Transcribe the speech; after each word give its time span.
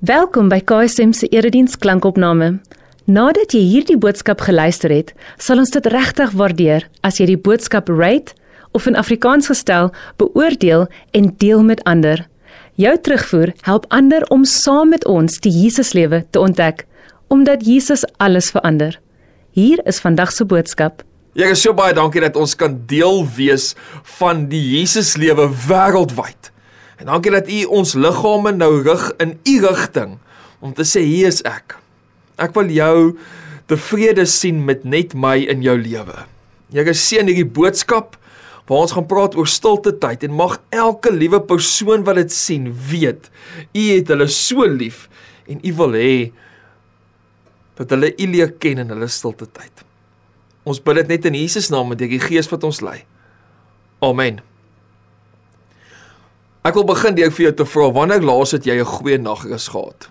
Welkom 0.00 0.46
by 0.48 0.62
KSM 0.64 1.10
se 1.12 1.26
erediens 1.28 1.74
klankopname. 1.76 2.54
Nadat 3.04 3.52
jy 3.52 3.60
hierdie 3.68 3.98
boodskap 4.00 4.40
geluister 4.46 4.88
het, 4.88 5.10
sal 5.36 5.60
ons 5.60 5.68
dit 5.74 5.88
regtig 5.92 6.30
waardeer 6.40 6.86
as 7.04 7.18
jy 7.20 7.26
die 7.28 7.36
boodskap 7.36 7.90
rate 7.92 8.32
of 8.72 8.86
in 8.88 8.96
Afrikaans 8.96 9.50
gestel 9.52 9.90
beoordeel 10.16 10.86
en 11.12 11.28
deel 11.36 11.60
met 11.68 11.82
ander. 11.84 12.22
Jou 12.80 12.94
terugvoer 12.96 13.52
help 13.66 13.84
ander 13.92 14.24
om 14.32 14.46
saam 14.48 14.88
met 14.96 15.04
ons 15.04 15.36
die 15.44 15.52
Jesuslewe 15.52 16.22
te 16.32 16.40
ontdek, 16.40 16.86
omdat 17.28 17.66
Jesus 17.68 18.06
alles 18.16 18.48
verander. 18.56 18.96
Hier 19.52 19.84
is 19.84 20.00
vandag 20.00 20.32
se 20.32 20.46
boodskap. 20.48 21.04
Here, 21.36 21.52
so 21.52 21.76
baie 21.76 21.92
dankie 21.92 22.24
dat 22.24 22.40
ons 22.40 22.56
kan 22.56 22.80
deel 22.88 23.20
wees 23.36 23.74
van 24.16 24.46
die 24.48 24.64
Jesuslewe 24.78 25.50
wêreldwyd. 25.68 26.54
En 27.00 27.08
dankie 27.08 27.32
dat 27.32 27.48
U 27.48 27.60
ons 27.80 27.94
liggame 27.96 28.52
nou 28.52 28.72
rig 28.84 29.06
in 29.24 29.38
U 29.48 29.54
rigting 29.64 30.18
om 30.60 30.74
te 30.76 30.84
sê 30.84 31.00
hier 31.06 31.30
is 31.32 31.40
ek. 31.48 31.78
Ek 32.40 32.52
wil 32.56 32.68
jou 32.74 32.96
tevrede 33.70 34.26
sien 34.28 34.60
met 34.66 34.84
net 34.84 35.14
my 35.16 35.38
in 35.48 35.64
jou 35.64 35.76
lewe. 35.80 36.26
Here 36.70 36.92
seën 36.94 37.28
hierdie 37.30 37.48
boodskap 37.48 38.18
waar 38.68 38.84
ons 38.84 38.92
gaan 38.94 39.08
praat 39.10 39.34
oor 39.34 39.48
stilte 39.50 39.94
tyd 39.98 40.22
en 40.28 40.36
mag 40.38 40.58
elke 40.70 41.10
liewe 41.10 41.40
persoon 41.42 42.04
wat 42.06 42.20
dit 42.20 42.34
sien 42.34 42.68
weet 42.90 43.26
u 43.74 43.82
het 43.88 44.12
hulle 44.12 44.28
so 44.30 44.62
lief 44.62 45.08
en 45.50 45.58
u 45.66 45.72
wil 45.80 45.96
hê 45.98 46.12
dat 47.80 47.96
hulle 47.96 48.12
u 48.14 48.28
leer 48.30 48.52
ken 48.62 48.84
in 48.84 48.92
hulle 48.92 49.08
stilte 49.10 49.48
tyd. 49.48 49.82
Ons 50.68 50.78
bid 50.84 51.00
dit 51.00 51.16
net 51.16 51.26
in 51.32 51.40
Jesus 51.40 51.72
naam 51.72 51.90
met 51.90 51.98
die 51.98 52.20
Gees 52.20 52.50
wat 52.52 52.68
ons 52.68 52.82
lei. 52.84 53.00
Amen. 54.04 54.38
Ek 56.60 56.76
wil 56.76 56.84
begin 56.84 57.14
deur 57.16 57.30
vir 57.32 57.46
jou 57.46 57.52
te 57.56 57.64
vra 57.72 57.86
wanneer 57.96 58.24
laas 58.28 58.50
het 58.52 58.66
jy 58.68 58.74
'n 58.76 58.84
goeie 58.84 59.16
nagrus 59.18 59.68
gehad? 59.72 60.10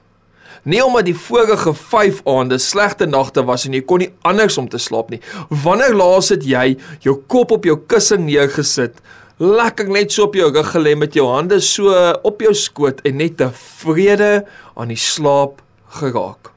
Nie 0.66 0.82
omdat 0.82 1.06
die 1.06 1.14
vorige 1.14 1.74
5 1.74 2.22
aande 2.26 2.58
slegte 2.58 3.06
nagte 3.06 3.46
was 3.46 3.66
en 3.66 3.74
jy 3.74 3.82
kon 3.82 4.00
nie 4.00 4.14
anders 4.24 4.58
om 4.58 4.68
te 4.68 4.78
slaap 4.78 5.12
nie. 5.12 5.22
Wanneer 5.50 5.94
laas 5.94 6.30
het 6.30 6.44
jy 6.44 6.78
jou 7.02 7.22
kop 7.28 7.52
op 7.52 7.66
jou 7.66 7.78
kussing 7.78 8.26
neergesit, 8.26 8.98
lekker 9.38 9.90
net 9.90 10.12
so 10.12 10.24
op 10.24 10.34
jou 10.34 10.52
rug 10.52 10.72
gelê 10.74 10.98
met 10.98 11.14
jou 11.14 11.28
hande 11.28 11.62
so 11.62 12.14
op 12.24 12.42
jou 12.42 12.54
skoot 12.54 13.00
en 13.06 13.18
net 13.18 13.38
tevrede 13.38 14.46
aan 14.76 14.88
die 14.88 14.98
slaap 14.98 15.62
geraak? 16.02 16.52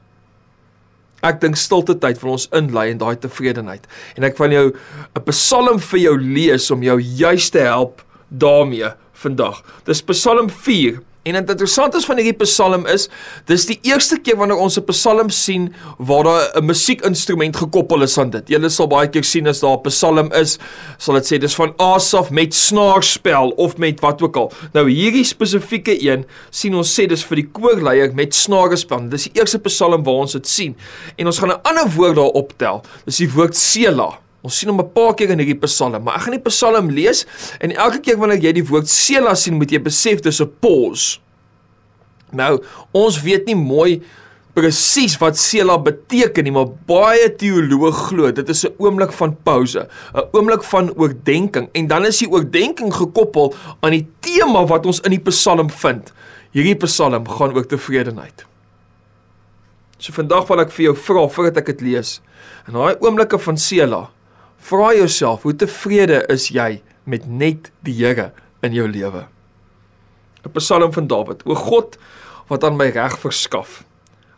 Ek 1.21 1.39
dink 1.39 1.55
stilte 1.55 1.95
tyd 1.95 2.17
vir 2.17 2.29
ons 2.29 2.49
inlei 2.51 2.89
in 2.89 2.97
daai 2.97 3.15
tevredenheid. 3.15 3.87
En 4.17 4.23
ek 4.23 4.37
van 4.37 4.51
jou 4.51 4.73
'n 5.15 5.23
Psalm 5.25 5.79
vir 5.79 5.99
jou 5.99 6.17
lees 6.17 6.71
om 6.71 6.81
jou 6.81 6.99
juis 6.99 7.49
te 7.49 7.59
help 7.59 8.01
daarmee 8.29 8.89
vandag. 9.23 9.63
Dis 9.87 10.03
Psalm 10.11 10.49
4 10.49 11.01
En 11.23 11.37
dit 11.37 11.51
interessant 11.53 11.93
is 11.95 12.03
van 12.03 12.19
hierdie 12.19 12.35
Psalm 12.41 12.83
is, 12.91 13.05
dis 13.47 13.63
die 13.69 13.77
eerste 13.87 14.17
keer 14.19 14.35
wanneer 14.41 14.59
ons 14.59 14.75
'n 14.77 14.83
Psalm 14.89 15.29
sien 15.31 15.69
waar 15.97 16.23
daar 16.23 16.51
'n 16.59 16.65
musiekinstrument 16.65 17.55
gekoppel 17.55 18.03
is 18.03 18.17
aan 18.17 18.29
dit. 18.29 18.49
Julle 18.49 18.69
sal 18.69 18.87
baie 18.87 19.07
keer 19.07 19.23
sien 19.23 19.47
as 19.47 19.61
daar 19.61 19.77
'n 19.77 19.81
Psalm 19.87 20.31
is, 20.33 20.59
sal 20.97 21.15
dit 21.15 21.23
sê 21.23 21.39
dis 21.39 21.55
van 21.55 21.73
Asaf 21.77 22.29
met 22.29 22.53
snaarspel 22.53 23.49
of 23.55 23.77
met 23.77 24.01
wat 24.01 24.21
ook 24.21 24.35
al. 24.35 24.51
Nou 24.73 24.89
hierdie 24.89 25.23
spesifieke 25.23 25.95
een 25.95 26.25
sien 26.49 26.75
ons 26.75 26.99
sê 26.99 27.07
dis 27.07 27.23
vir 27.23 27.35
die 27.35 27.49
koorleier 27.51 28.13
met 28.13 28.35
snaarspel. 28.35 29.09
Dis 29.09 29.23
die 29.23 29.39
eerste 29.39 29.59
Psalm 29.59 30.03
waar 30.03 30.27
ons 30.27 30.33
dit 30.33 30.47
sien. 30.47 30.75
En 31.15 31.25
ons 31.25 31.39
gaan 31.39 31.51
'n 31.51 31.61
ander 31.63 31.89
woord 31.95 32.15
daar 32.15 32.35
optel. 32.35 32.83
Dis 33.05 33.17
die 33.17 33.31
woord 33.31 33.55
Selah. 33.55 34.22
Ons 34.43 34.57
sien 34.59 34.69
hom 34.69 34.81
'n 34.81 34.91
paar 34.91 35.13
keer 35.15 35.31
in 35.31 35.39
hierdie 35.39 35.61
Psalm, 35.63 36.03
maar 36.03 36.15
ek 36.15 36.27
gaan 36.27 36.35
die 36.35 36.49
Psalm 36.49 36.89
lees 36.89 37.25
en 37.61 37.71
elke 37.71 37.99
keer 37.99 38.17
wanneer 38.17 38.43
jy 38.43 38.51
die 38.59 38.67
woord 38.67 38.89
Sela 38.89 39.35
sien, 39.35 39.55
moet 39.55 39.71
jy 39.71 39.79
besef 39.79 40.21
dis 40.21 40.41
'n 40.41 40.51
pause. 40.59 41.19
Nou, 42.33 42.59
ons 42.91 43.21
weet 43.21 43.45
nie 43.45 43.55
mooi 43.55 44.01
presies 44.53 45.15
wat 45.21 45.37
Sela 45.37 45.77
beteken 45.77 46.43
nie, 46.43 46.51
maar 46.51 46.67
baie 46.87 47.29
teoloë 47.29 47.91
glo 47.91 48.31
dit 48.31 48.49
is 48.49 48.65
'n 48.65 48.75
oomblik 48.79 49.13
van 49.13 49.35
pause, 49.43 49.87
'n 50.13 50.27
oomblik 50.33 50.63
van 50.63 50.91
oordeenking 50.91 51.69
en 51.73 51.87
dan 51.87 52.05
is 52.05 52.19
die 52.19 52.29
oordeenking 52.29 52.93
gekoppel 52.93 53.53
aan 53.81 53.91
die 53.91 54.07
tema 54.19 54.65
wat 54.65 54.85
ons 54.85 54.99
in 54.99 55.11
die 55.11 55.23
Psalm 55.31 55.69
vind. 55.69 56.11
Hierdie 56.51 56.75
Psalm 56.75 57.27
gaan 57.27 57.55
oor 57.55 57.65
tevredenheid. 57.65 58.45
So 59.97 60.11
vandag 60.11 60.47
wil 60.47 60.59
ek 60.59 60.71
vir 60.71 60.83
jou 60.83 60.95
vra 60.95 61.27
voordat 61.27 61.57
ek 61.57 61.65
dit 61.65 61.81
lees. 61.81 62.21
In 62.67 62.73
daai 62.73 62.95
oomblikke 62.99 63.39
van 63.39 63.57
Sela, 63.57 64.09
Vra 64.63 64.93
jouself, 64.95 65.43
hoe 65.43 65.55
tevrede 65.55 66.21
is 66.31 66.47
jy 66.55 66.77
met 67.03 67.25
net 67.27 67.67
die 67.83 67.97
Here 67.97 68.31
in 68.63 68.71
jou 68.71 68.87
lewe? 68.87 69.25
'n 70.43 70.51
Psalm 70.55 70.93
van 70.93 71.07
Dawid. 71.07 71.43
O 71.43 71.55
God, 71.55 71.97
wat 72.47 72.63
aan 72.63 72.77
my 72.79 72.87
reg 72.95 73.19
verskaf, 73.19 73.83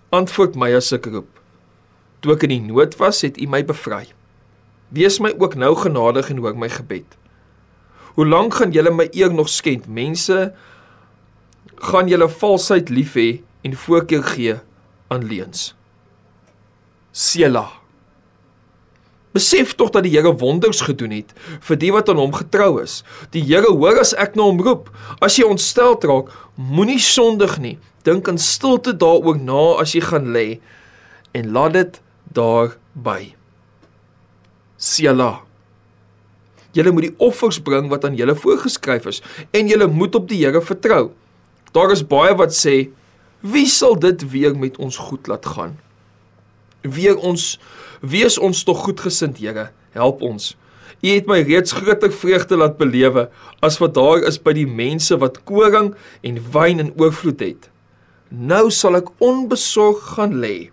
antwoord 0.09 0.56
my 0.56 0.74
as 0.74 0.91
ek 0.94 1.06
roep. 1.06 1.30
Toe 2.22 2.34
ek 2.34 2.44
in 2.44 2.50
die 2.50 2.66
nood 2.74 2.97
was, 2.97 3.22
het 3.22 3.38
U 3.38 3.46
my 3.46 3.62
bevry. 3.66 4.08
Wees 4.90 5.19
my 5.19 5.34
ook 5.38 5.56
nou 5.56 5.75
genadig 5.75 6.30
en 6.30 6.41
hoor 6.41 6.58
my 6.58 6.69
gebed. 6.69 7.18
Hoe 8.18 8.25
lank 8.25 8.58
gaan 8.58 8.72
julle 8.72 8.91
my 8.91 9.09
eer 9.14 9.34
nog 9.34 9.50
skend? 9.50 9.88
Mense 9.88 10.53
gaan 11.75 12.08
julle 12.08 12.30
valsheid 12.30 12.90
lief 12.90 13.14
hê 13.14 13.41
en 13.62 13.78
voorkeur 13.78 14.24
gee 14.24 14.58
aan 15.08 15.25
leuns. 15.25 15.75
Selah. 17.12 17.84
Besef 19.35 19.73
tog 19.75 19.91
dat 19.91 20.06
die 20.06 20.13
Here 20.13 20.31
wonders 20.40 20.79
gedoen 20.88 21.12
het 21.12 21.34
vir 21.68 21.79
die 21.81 21.91
wat 21.91 22.07
aan 22.09 22.22
hom 22.22 22.31
getrou 22.35 22.79
is. 22.79 23.01
Die 23.35 23.44
Here 23.44 23.68
hoor 23.68 24.00
as 24.00 24.13
ek 24.16 24.38
na 24.40 24.47
hom 24.47 24.62
roep. 24.63 24.88
As 25.19 25.35
jy 25.35 25.47
ontstel 25.50 25.97
raak, 26.07 26.31
moenie 26.56 27.01
sondig 27.03 27.57
nie. 27.59 27.75
Dink 28.07 28.29
in 28.31 28.40
stilte 28.40 28.94
daaroor 28.96 29.41
na 29.41 29.81
as 29.84 29.96
jy 29.96 30.06
gaan 30.07 30.31
lê 30.31 30.62
en 31.35 31.51
laat 31.51 31.75
dit 31.75 32.00
daar 32.31 32.78
by. 32.96 33.34
Sela. 34.79 35.41
Julle 36.75 36.91
moet 36.96 37.09
die 37.09 37.16
offers 37.23 37.59
bring 37.59 37.90
wat 37.91 38.07
aan 38.07 38.16
julle 38.16 38.35
voorgeskryf 38.40 39.07
is 39.12 39.23
en 39.56 39.67
julle 39.67 39.88
moet 39.91 40.16
op 40.16 40.29
die 40.31 40.46
Here 40.46 40.63
vertrou. 40.63 41.09
Daar 41.75 41.91
is 41.91 42.07
baie 42.07 42.35
wat 42.40 42.56
sê, 42.56 42.85
wie 43.44 43.67
sal 43.67 44.00
dit 44.00 44.23
weer 44.31 44.56
met 44.56 44.79
ons 44.79 44.96
goed 45.09 45.28
laat 45.28 45.44
gaan? 45.57 45.75
Weer 46.85 47.18
ons 47.18 47.56
Wees 48.06 48.38
ons 48.38 48.63
tog 48.63 48.84
goedgesind, 48.85 49.40
Here. 49.41 49.69
Help 49.96 50.22
ons. 50.22 50.53
U 51.01 51.07
het 51.09 51.28
my 51.29 51.40
reeds 51.46 51.73
groter 51.75 52.12
vreugde 52.13 52.57
laat 52.57 52.78
belewe 52.78 53.28
as 53.66 53.79
wat 53.81 53.96
daar 53.97 54.23
is 54.28 54.38
by 54.41 54.53
die 54.57 54.68
mense 54.68 55.16
wat 55.22 55.41
koring 55.50 55.94
en 56.25 56.40
wyn 56.53 56.84
in 56.84 56.94
oorvloed 57.01 57.41
het. 57.44 57.69
Nou 58.29 58.69
sal 58.73 59.00
ek 59.00 59.12
onbesorg 59.23 60.01
gaan 60.16 60.38
lê 60.41 60.69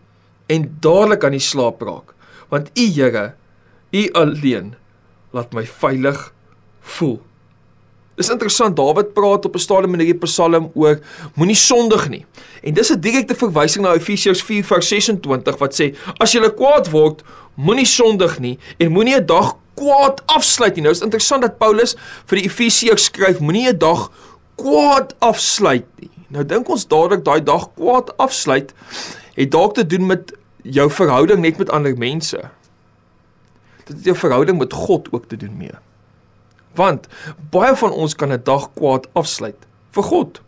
en 0.52 0.68
dadelik 0.84 1.24
aan 1.24 1.36
die 1.36 1.42
slaap 1.42 1.82
raak, 1.84 2.12
want 2.52 2.72
U 2.76 2.86
Here, 2.92 3.32
U 3.92 4.02
alleen 4.18 4.74
laat 5.32 5.54
my 5.56 5.64
veilig 5.64 6.32
voel. 6.96 7.20
Dis 8.16 8.28
interessant 8.28 8.76
Dawid 8.76 9.14
praat 9.16 9.46
op 9.48 9.54
'n 9.54 9.58
stadium 9.58 9.94
in 9.94 10.00
hierdie 10.00 10.20
Psalm 10.26 10.70
oor 10.74 11.00
moenie 11.34 11.56
sondig 11.56 12.08
nie. 12.08 12.26
En 12.62 12.74
dis 12.74 12.90
'n 12.90 13.00
direkte 13.00 13.34
verwysing 13.34 13.84
na 13.84 13.94
Efesiërs 13.94 14.42
4:26 14.42 15.58
wat 15.58 15.80
sê 15.80 15.94
as 16.18 16.32
jy 16.32 16.50
kwaad 16.50 16.90
word, 16.90 17.22
moenie 17.54 17.86
sondig 17.86 18.38
nie 18.38 18.58
en 18.78 18.92
moenie 18.92 19.16
'n 19.16 19.26
dag 19.26 19.56
kwaad 19.74 20.22
afsluit 20.26 20.74
nie. 20.74 20.82
Nou 20.82 20.92
is 20.92 21.00
interessant 21.00 21.42
dat 21.42 21.58
Paulus 21.58 21.96
vir 22.26 22.38
die 22.38 22.44
Efesiërs 22.44 23.04
skryf 23.04 23.40
moenie 23.40 23.68
'n 23.68 23.78
dag 23.78 24.10
kwaad 24.56 25.14
afsluit 25.18 25.86
nie. 26.00 26.10
Nou 26.28 26.44
dink 26.44 26.68
ons 26.68 26.86
dadelik 26.86 27.24
daai 27.24 27.42
dag 27.42 27.74
kwaad 27.74 28.16
afsluit 28.16 28.74
het 29.34 29.50
dalk 29.50 29.74
te 29.74 29.86
doen 29.86 30.06
met 30.06 30.32
jou 30.62 30.90
verhouding 30.90 31.40
net 31.40 31.58
met 31.58 31.70
ander 31.70 31.96
mense. 31.96 32.40
Dit 33.84 33.96
het 33.96 34.04
jou 34.04 34.16
verhouding 34.16 34.58
met 34.58 34.72
God 34.72 35.08
ook 35.12 35.28
te 35.28 35.36
doen 35.36 35.56
mee. 35.56 35.74
Want 36.74 37.06
baie 37.50 37.76
van 37.76 37.92
ons 37.92 38.14
kan 38.14 38.32
'n 38.32 38.42
dag 38.44 38.70
kwaad 38.74 39.08
afsluit 39.12 39.66
vir 39.90 40.02
God. 40.02 40.40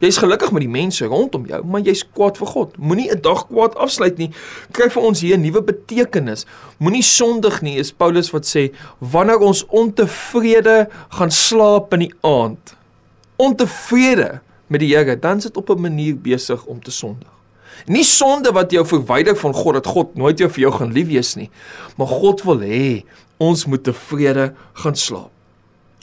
Jy's 0.00 0.16
gelukkig 0.16 0.48
met 0.56 0.62
die 0.64 0.72
mense 0.72 1.04
rondom 1.04 1.44
jou, 1.46 1.58
maar 1.68 1.82
jy's 1.84 2.00
kwaad 2.16 2.38
vir 2.40 2.46
God. 2.46 2.76
Moenie 2.78 3.10
'n 3.12 3.20
dag 3.20 3.46
kwaad 3.46 3.74
afsluit 3.76 4.16
nie. 4.16 4.30
Kry 4.72 4.88
vir 4.88 5.02
ons 5.02 5.20
hier 5.20 5.36
'n 5.36 5.42
nuwe 5.42 5.62
betekenis. 5.62 6.46
Moenie 6.78 7.02
sondig 7.02 7.60
nie, 7.62 7.76
is 7.76 7.92
Paulus 7.92 8.30
wat 8.30 8.46
sê, 8.46 8.72
wanneer 8.98 9.38
ons 9.38 9.66
ontevrede 9.66 10.88
gaan 11.08 11.30
slaap 11.30 11.92
in 11.92 11.98
die 11.98 12.14
aand. 12.20 12.76
Ontevrede 13.36 14.40
met 14.66 14.80
die 14.80 14.96
Here, 14.96 15.18
dan 15.18 15.40
sit 15.40 15.56
op 15.56 15.68
'n 15.70 15.80
manier 15.80 16.16
besig 16.16 16.64
om 16.64 16.82
te 16.82 16.90
sondig. 16.90 17.28
Nie 17.86 18.04
sonde 18.04 18.52
wat 18.52 18.70
jou 18.70 18.86
verwyder 18.86 19.36
van 19.36 19.54
God 19.54 19.74
dat 19.74 19.86
God 19.86 20.14
nooit 20.14 20.38
jou 20.38 20.50
vir 20.50 20.60
jou 20.60 20.72
gaan 20.72 20.92
lief 20.92 21.06
wees 21.06 21.34
nie, 21.34 21.50
maar 21.96 22.06
God 22.06 22.42
wil 22.42 22.60
hê 22.60 23.04
ons 23.40 23.66
moet 23.66 23.82
tevrede 23.84 24.50
gaan 24.82 24.96
slaap. 24.96 25.32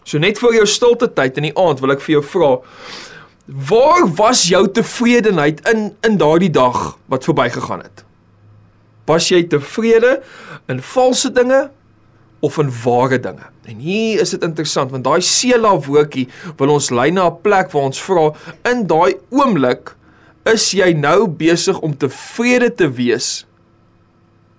So 0.08 0.20
net 0.24 0.40
vir 0.40 0.62
jou 0.62 0.68
stilte 0.70 1.10
tyd 1.12 1.38
in 1.40 1.50
die 1.50 1.56
aand 1.60 1.82
wil 1.84 1.94
ek 1.96 2.04
vir 2.06 2.18
jou 2.18 2.26
vra 2.36 2.52
waar 3.48 4.04
was 4.18 4.44
jou 4.50 4.66
tevredenheid 4.76 5.62
in 5.72 5.90
in 6.04 6.18
daardie 6.20 6.52
dag 6.52 6.98
wat 7.08 7.28
verbygegaan 7.28 7.84
het? 7.86 8.04
Was 9.08 9.30
jy 9.32 9.46
tevrede 9.48 10.18
in 10.68 10.82
valse 10.84 11.32
dinge 11.32 11.70
of 12.44 12.58
in 12.60 12.72
ware 12.84 13.20
dinge? 13.20 13.48
En 13.68 13.80
hier 13.84 14.20
is 14.24 14.34
dit 14.36 14.44
interessant 14.44 14.92
want 14.92 15.08
daai 15.08 15.22
Sela 15.24 15.76
woordjie 15.80 16.28
wil 16.60 16.76
ons 16.76 16.90
lei 16.92 17.10
na 17.12 17.28
'n 17.30 17.40
plek 17.44 17.72
waar 17.72 17.88
ons 17.92 18.02
vra 18.02 18.32
in 18.72 18.88
daai 18.88 19.16
oomblik 19.32 19.96
is 20.48 20.72
jy 20.72 20.94
nou 20.94 21.28
besig 21.28 21.80
om 21.80 21.96
tevrede 21.96 22.70
te 22.76 22.88
wees 22.88 23.46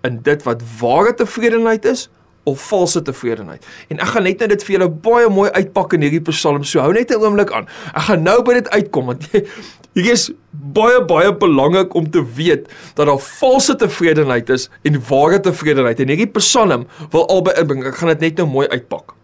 in 0.05 0.21
dit 0.23 0.43
wat 0.45 0.63
ware 0.81 1.15
tevredenheid 1.15 1.85
is 1.85 2.09
of 2.49 2.63
valse 2.71 3.03
tevredenheid. 3.05 3.67
En 3.93 4.01
ek 4.05 4.13
gaan 4.15 4.27
net 4.27 4.43
nou 4.43 4.49
dit 4.53 4.65
vir 4.67 4.77
julle 4.77 4.89
baie 5.07 5.29
mooi 5.33 5.49
uitpak 5.57 5.97
in 5.97 6.07
hierdie 6.07 6.23
Psalm. 6.31 6.65
So 6.65 6.81
hou 6.85 6.93
net 6.97 7.13
'n 7.13 7.21
oomblik 7.23 7.53
aan. 7.53 7.69
Ek 7.95 8.09
gaan 8.09 8.23
nou 8.23 8.43
by 8.43 8.59
dit 8.61 8.69
uitkom 8.69 9.13
want 9.13 9.29
hier 9.99 10.13
is 10.13 10.31
baie 10.51 11.01
baie 11.05 11.33
belangrik 11.35 11.95
om 11.95 12.11
te 12.11 12.25
weet 12.25 12.69
dat 12.95 13.07
daar 13.07 13.19
valse 13.19 13.77
tevredenheid 13.77 14.51
is 14.51 14.69
en 14.83 15.01
ware 15.09 15.41
tevredenheid. 15.41 16.01
En 16.01 16.09
hierdie 16.09 16.33
Psalm 16.39 16.87
wil 17.11 17.29
albei 17.29 17.55
inbring. 17.61 17.87
Ek 17.87 18.01
gaan 18.01 18.15
dit 18.17 18.21
net 18.21 18.37
nou 18.37 18.49
mooi 18.49 18.69
uitpak. 18.69 19.15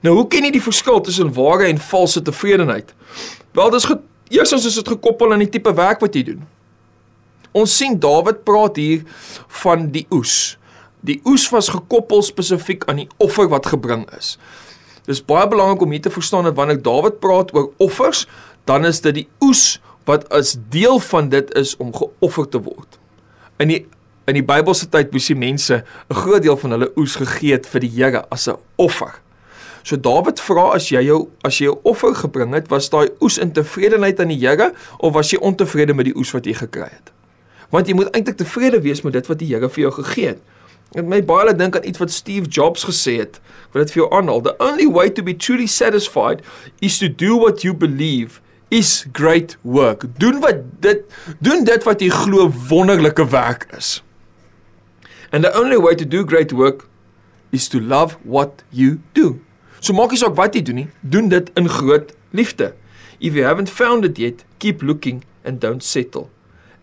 Nou, 0.00 0.14
hoe 0.14 0.28
ken 0.30 0.46
jy 0.46 0.52
die 0.54 0.62
verskil 0.62 1.00
tussen 1.02 1.32
ware 1.34 1.66
en 1.66 1.78
valse 1.78 2.22
tevredenheid? 2.22 2.94
Wel, 3.52 3.74
eerstens 4.28 4.66
is 4.66 4.74
dit 4.74 4.88
gekoppel 4.88 5.32
aan 5.32 5.42
die 5.42 5.50
tipe 5.50 5.72
werk 5.74 6.00
wat 6.00 6.14
jy 6.14 6.22
doen. 6.22 6.46
Ons 7.56 7.74
sien 7.80 7.96
Dawid 7.98 8.44
praat 8.46 8.76
hier 8.76 9.04
van 9.62 9.88
die 9.94 10.04
oes. 10.14 10.58
Die 11.00 11.20
oes 11.24 11.48
was 11.50 11.68
gekoppel 11.68 12.22
spesifiek 12.22 12.84
aan 12.90 12.96
die 12.96 13.08
offer 13.22 13.48
wat 13.48 13.66
gebring 13.66 14.06
is. 14.18 14.36
Dis 15.06 15.22
baie 15.24 15.48
belangrik 15.48 15.82
om 15.82 15.90
hier 15.94 16.02
te 16.04 16.10
verstaan 16.10 16.44
dat 16.44 16.56
wanneer 16.58 16.82
Dawid 16.82 17.20
praat 17.20 17.54
oor 17.54 17.70
offers, 17.76 18.26
dan 18.64 18.84
is 18.84 19.00
dit 19.00 19.14
die 19.14 19.28
oes 19.40 19.80
wat 20.04 20.26
as 20.34 20.56
deel 20.72 20.98
van 20.98 21.28
dit 21.28 21.54
is 21.56 21.76
om 21.76 21.94
geoffer 21.94 22.48
te 22.48 22.60
word. 22.64 22.98
In 23.58 23.72
die 23.72 23.86
in 24.28 24.36
die 24.36 24.44
Bybelse 24.44 24.90
tyd 24.92 25.14
moes 25.14 25.26
die 25.30 25.38
mense 25.38 25.84
'n 26.10 26.14
groot 26.14 26.42
deel 26.42 26.56
van 26.56 26.70
hulle 26.70 26.90
oes 27.00 27.16
gegee 27.16 27.52
het 27.52 27.66
vir 27.66 27.80
die 27.80 27.88
Here 27.88 28.24
as 28.28 28.48
'n 28.48 28.58
offer. 28.76 29.20
So 29.82 29.96
Dawid 29.96 30.40
vra 30.40 30.74
as 30.74 30.90
jy 30.90 31.00
jou 31.00 31.30
as 31.44 31.58
jy 31.58 31.70
'n 31.70 31.80
offer 31.82 32.14
gebring 32.14 32.52
het, 32.52 32.68
was 32.68 32.90
daai 32.90 33.08
oes 33.20 33.38
in 33.38 33.52
tevredenheid 33.52 34.20
aan 34.20 34.28
die 34.28 34.46
Here 34.46 34.74
of 34.98 35.14
was 35.14 35.30
jy 35.30 35.38
ontevrede 35.38 35.94
met 35.94 36.04
die 36.04 36.16
oes 36.16 36.32
wat 36.32 36.44
jy 36.44 36.52
gekry 36.52 36.90
het? 36.92 37.12
Want 37.70 37.86
jy 37.88 37.94
moet 37.94 38.10
eintlik 38.14 38.36
tevrede 38.36 38.80
wees 38.80 39.02
met 39.02 39.12
dit 39.12 39.26
wat 39.26 39.38
die 39.38 39.48
Here 39.48 39.68
vir 39.68 39.80
jou 39.80 39.92
gegee 39.92 40.26
het. 40.26 40.42
Dit 40.96 41.04
my 41.04 41.20
baie 41.24 41.44
laat 41.44 41.58
dink 41.60 41.76
aan 41.76 41.84
iets 41.84 42.00
wat 42.00 42.12
Steve 42.12 42.48
Jobs 42.48 42.86
gesê 42.88 43.18
het. 43.20 43.40
Wat 43.72 43.84
dit 43.84 43.94
vir 43.94 44.02
jou 44.02 44.10
aanhaal. 44.14 44.40
The 44.46 44.56
only 44.64 44.86
way 44.88 45.10
to 45.12 45.22
be 45.22 45.36
truly 45.36 45.66
satisfied 45.66 46.44
is 46.80 46.98
to 46.98 47.08
do 47.12 47.36
what 47.36 47.62
you 47.62 47.74
believe 47.74 48.40
is 48.68 49.06
great 49.12 49.56
work. 49.62 50.06
Doen 50.18 50.40
wat 50.40 50.64
dit 50.80 51.04
doen 51.44 51.64
dit 51.64 51.84
wat 51.84 52.00
jy 52.00 52.08
glo 52.12 52.48
wonderlike 52.68 53.28
werk 53.32 53.68
is. 53.76 53.98
And 55.32 55.44
the 55.44 55.52
only 55.52 55.76
way 55.76 55.94
to 55.94 56.08
do 56.08 56.24
great 56.24 56.52
work 56.52 56.88
is 57.52 57.68
to 57.68 57.80
love 57.80 58.16
what 58.24 58.62
you 58.70 59.00
do. 59.12 59.40
So 59.80 59.92
maak 59.92 60.12
nie 60.12 60.20
saak 60.20 60.36
wat 60.36 60.56
jy 60.56 60.64
doen 60.64 60.82
nie, 60.82 60.88
doen 61.02 61.28
dit 61.28 61.50
in 61.56 61.68
groot 61.68 62.14
liefde. 62.32 62.72
If 63.20 63.34
you 63.34 63.44
haven't 63.44 63.70
found 63.70 64.04
it 64.04 64.18
yet, 64.18 64.44
keep 64.58 64.82
looking 64.82 65.24
and 65.44 65.60
don't 65.60 65.84
settle. 65.84 66.30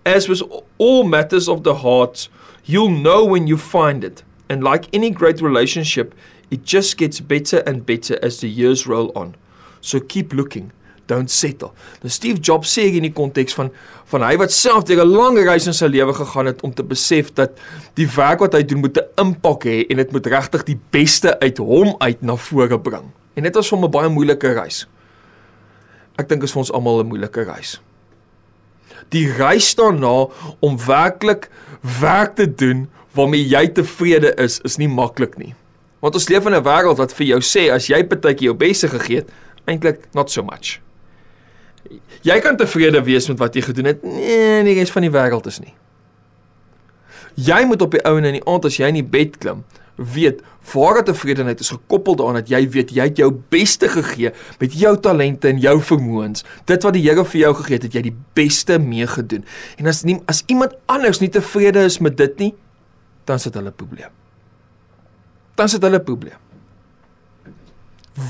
As 0.05 0.27
with 0.29 0.43
all 0.77 1.03
matters 1.03 1.47
of 1.49 1.63
the 1.63 1.75
heart, 1.81 2.29
You'll 2.65 2.89
know 2.89 3.23
when 3.25 3.45
you 3.45 3.57
find 3.57 4.03
it. 4.03 4.23
And 4.49 4.63
like 4.63 4.89
any 4.91 5.11
great 5.11 5.41
relationship, 5.41 6.15
it 6.49 6.65
just 6.65 6.97
gets 6.97 7.19
better 7.19 7.59
and 7.65 7.85
better 7.85 8.17
as 8.23 8.39
the 8.39 8.49
years 8.49 8.87
roll 8.87 9.11
on. 9.15 9.35
So 9.81 9.99
keep 9.99 10.33
looking. 10.33 10.71
Don't 11.05 11.29
settle. 11.29 11.75
Nou 12.01 12.09
Steve 12.09 12.41
Jobs 12.41 12.71
sê 12.73 12.87
in 12.89 13.05
die 13.05 13.13
konteks 13.13 13.53
van 13.53 13.69
van 14.09 14.25
hy 14.25 14.33
wat 14.41 14.53
self 14.53 14.87
deur 14.89 15.03
'n 15.03 15.13
lang 15.13 15.37
reis 15.37 15.67
in 15.69 15.77
sy 15.77 15.85
lewe 15.85 16.13
gegaan 16.13 16.49
het 16.49 16.61
om 16.65 16.73
te 16.73 16.83
besef 16.83 17.33
dat 17.33 17.53
die 17.93 18.07
werk 18.09 18.39
wat 18.39 18.53
hy 18.53 18.63
doen 18.63 18.81
moet 18.81 18.97
'n 18.97 19.13
impak 19.21 19.65
hê 19.65 19.85
en 19.89 19.97
dit 19.97 20.11
moet 20.11 20.25
regtig 20.25 20.63
die 20.65 20.79
beste 20.89 21.39
uit 21.39 21.57
hom 21.57 21.95
uit 21.99 22.21
na 22.21 22.35
vore 22.35 22.79
bring. 22.79 23.13
En 23.35 23.43
dit 23.43 23.55
was 23.55 23.69
vir 23.69 23.77
hom 23.77 23.85
'n 23.85 23.91
baie 23.91 24.09
moeilike 24.09 24.53
reis. 24.53 24.87
Ek 26.17 26.29
dink 26.29 26.43
is 26.43 26.51
vir 26.51 26.59
ons 26.59 26.71
almal 26.71 27.03
'n 27.03 27.07
moeilike 27.07 27.43
reis 27.43 27.79
die 29.13 29.27
reis 29.37 29.75
daarna 29.75 30.27
om 30.59 30.77
werklik 30.85 31.49
werk 31.99 32.35
te 32.35 32.47
doen 32.55 32.87
waarmee 33.15 33.47
jy 33.47 33.67
tevrede 33.67 34.33
is, 34.41 34.59
is 34.67 34.77
nie 34.77 34.89
maklik 34.91 35.37
nie. 35.37 35.53
Want 36.03 36.15
ons 36.15 36.29
leef 36.29 36.45
in 36.45 36.53
'n 36.53 36.63
wêreld 36.63 36.97
wat 36.97 37.13
vir 37.13 37.25
jou 37.25 37.39
sê 37.39 37.71
as 37.71 37.87
jy 37.87 38.03
partytjie 38.03 38.45
jou 38.49 38.55
beste 38.55 38.87
gegee 38.87 39.15
het, 39.15 39.29
eintlik 39.65 39.99
not 40.13 40.31
so 40.31 40.43
much. 40.43 40.79
Jy 42.21 42.39
kan 42.41 42.57
tevrede 42.57 43.03
wees 43.03 43.27
met 43.27 43.39
wat 43.39 43.55
jy 43.55 43.61
gedoen 43.61 43.85
het. 43.85 44.03
Nee, 44.03 44.63
die 44.63 44.73
res 44.73 44.91
van 44.91 45.01
die 45.01 45.11
wêreld 45.11 45.45
is 45.47 45.59
nie. 45.59 45.73
Jy 47.35 47.65
moet 47.65 47.81
op 47.81 47.91
die 47.91 48.03
ou 48.05 48.17
en 48.17 48.25
in 48.25 48.39
die 48.39 48.45
aand 48.47 48.65
as 48.65 48.77
jy 48.77 48.87
in 48.87 48.99
die 49.01 49.03
bed 49.03 49.37
klim, 49.37 49.63
weet 49.95 50.41
ware 50.73 51.03
tevredenheid 51.03 51.59
is 51.59 51.69
gekoppel 51.69 52.15
daaraan 52.15 52.41
dat 52.41 52.49
jy 52.51 52.61
weet 52.69 52.91
jy 52.95 53.07
het 53.07 53.19
jou 53.21 53.29
beste 53.53 53.87
gegee 53.89 54.31
met 54.59 54.73
jou 54.75 54.93
talente 54.99 55.47
en 55.47 55.61
jou 55.61 55.75
vermoëns. 55.81 56.43
Dit 56.65 56.83
wat 56.83 56.97
die 56.97 57.03
Here 57.05 57.25
vir 57.25 57.41
jou 57.41 57.53
gegee 57.61 57.77
het, 57.77 57.87
het 57.87 57.97
jy 57.97 58.03
die 58.09 58.15
beste 58.37 58.79
mee 58.81 59.07
gedoen. 59.07 59.45
En 59.79 59.87
as 59.91 60.03
nie 60.03 60.19
as 60.31 60.43
iemand 60.51 60.75
anders 60.91 61.21
nie 61.21 61.29
tevrede 61.29 61.85
is 61.85 61.99
met 62.03 62.17
dit 62.17 62.39
nie, 62.41 62.51
dan 63.25 63.39
sit 63.39 63.55
hulle 63.55 63.71
probleem. 63.71 64.11
Dan 65.55 65.71
sit 65.71 65.83
hulle 65.85 66.01
probleem. 66.03 66.41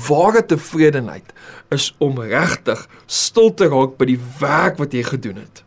Ware 0.06 0.42
tevredenheid 0.46 1.32
is 1.74 1.92
om 2.02 2.18
regtig 2.20 2.86
stil 3.06 3.52
te 3.54 3.68
raak 3.70 3.96
by 3.98 4.10
die 4.12 4.20
werk 4.40 4.78
wat 4.82 4.94
jy 4.94 5.04
gedoen 5.06 5.42
het. 5.42 5.65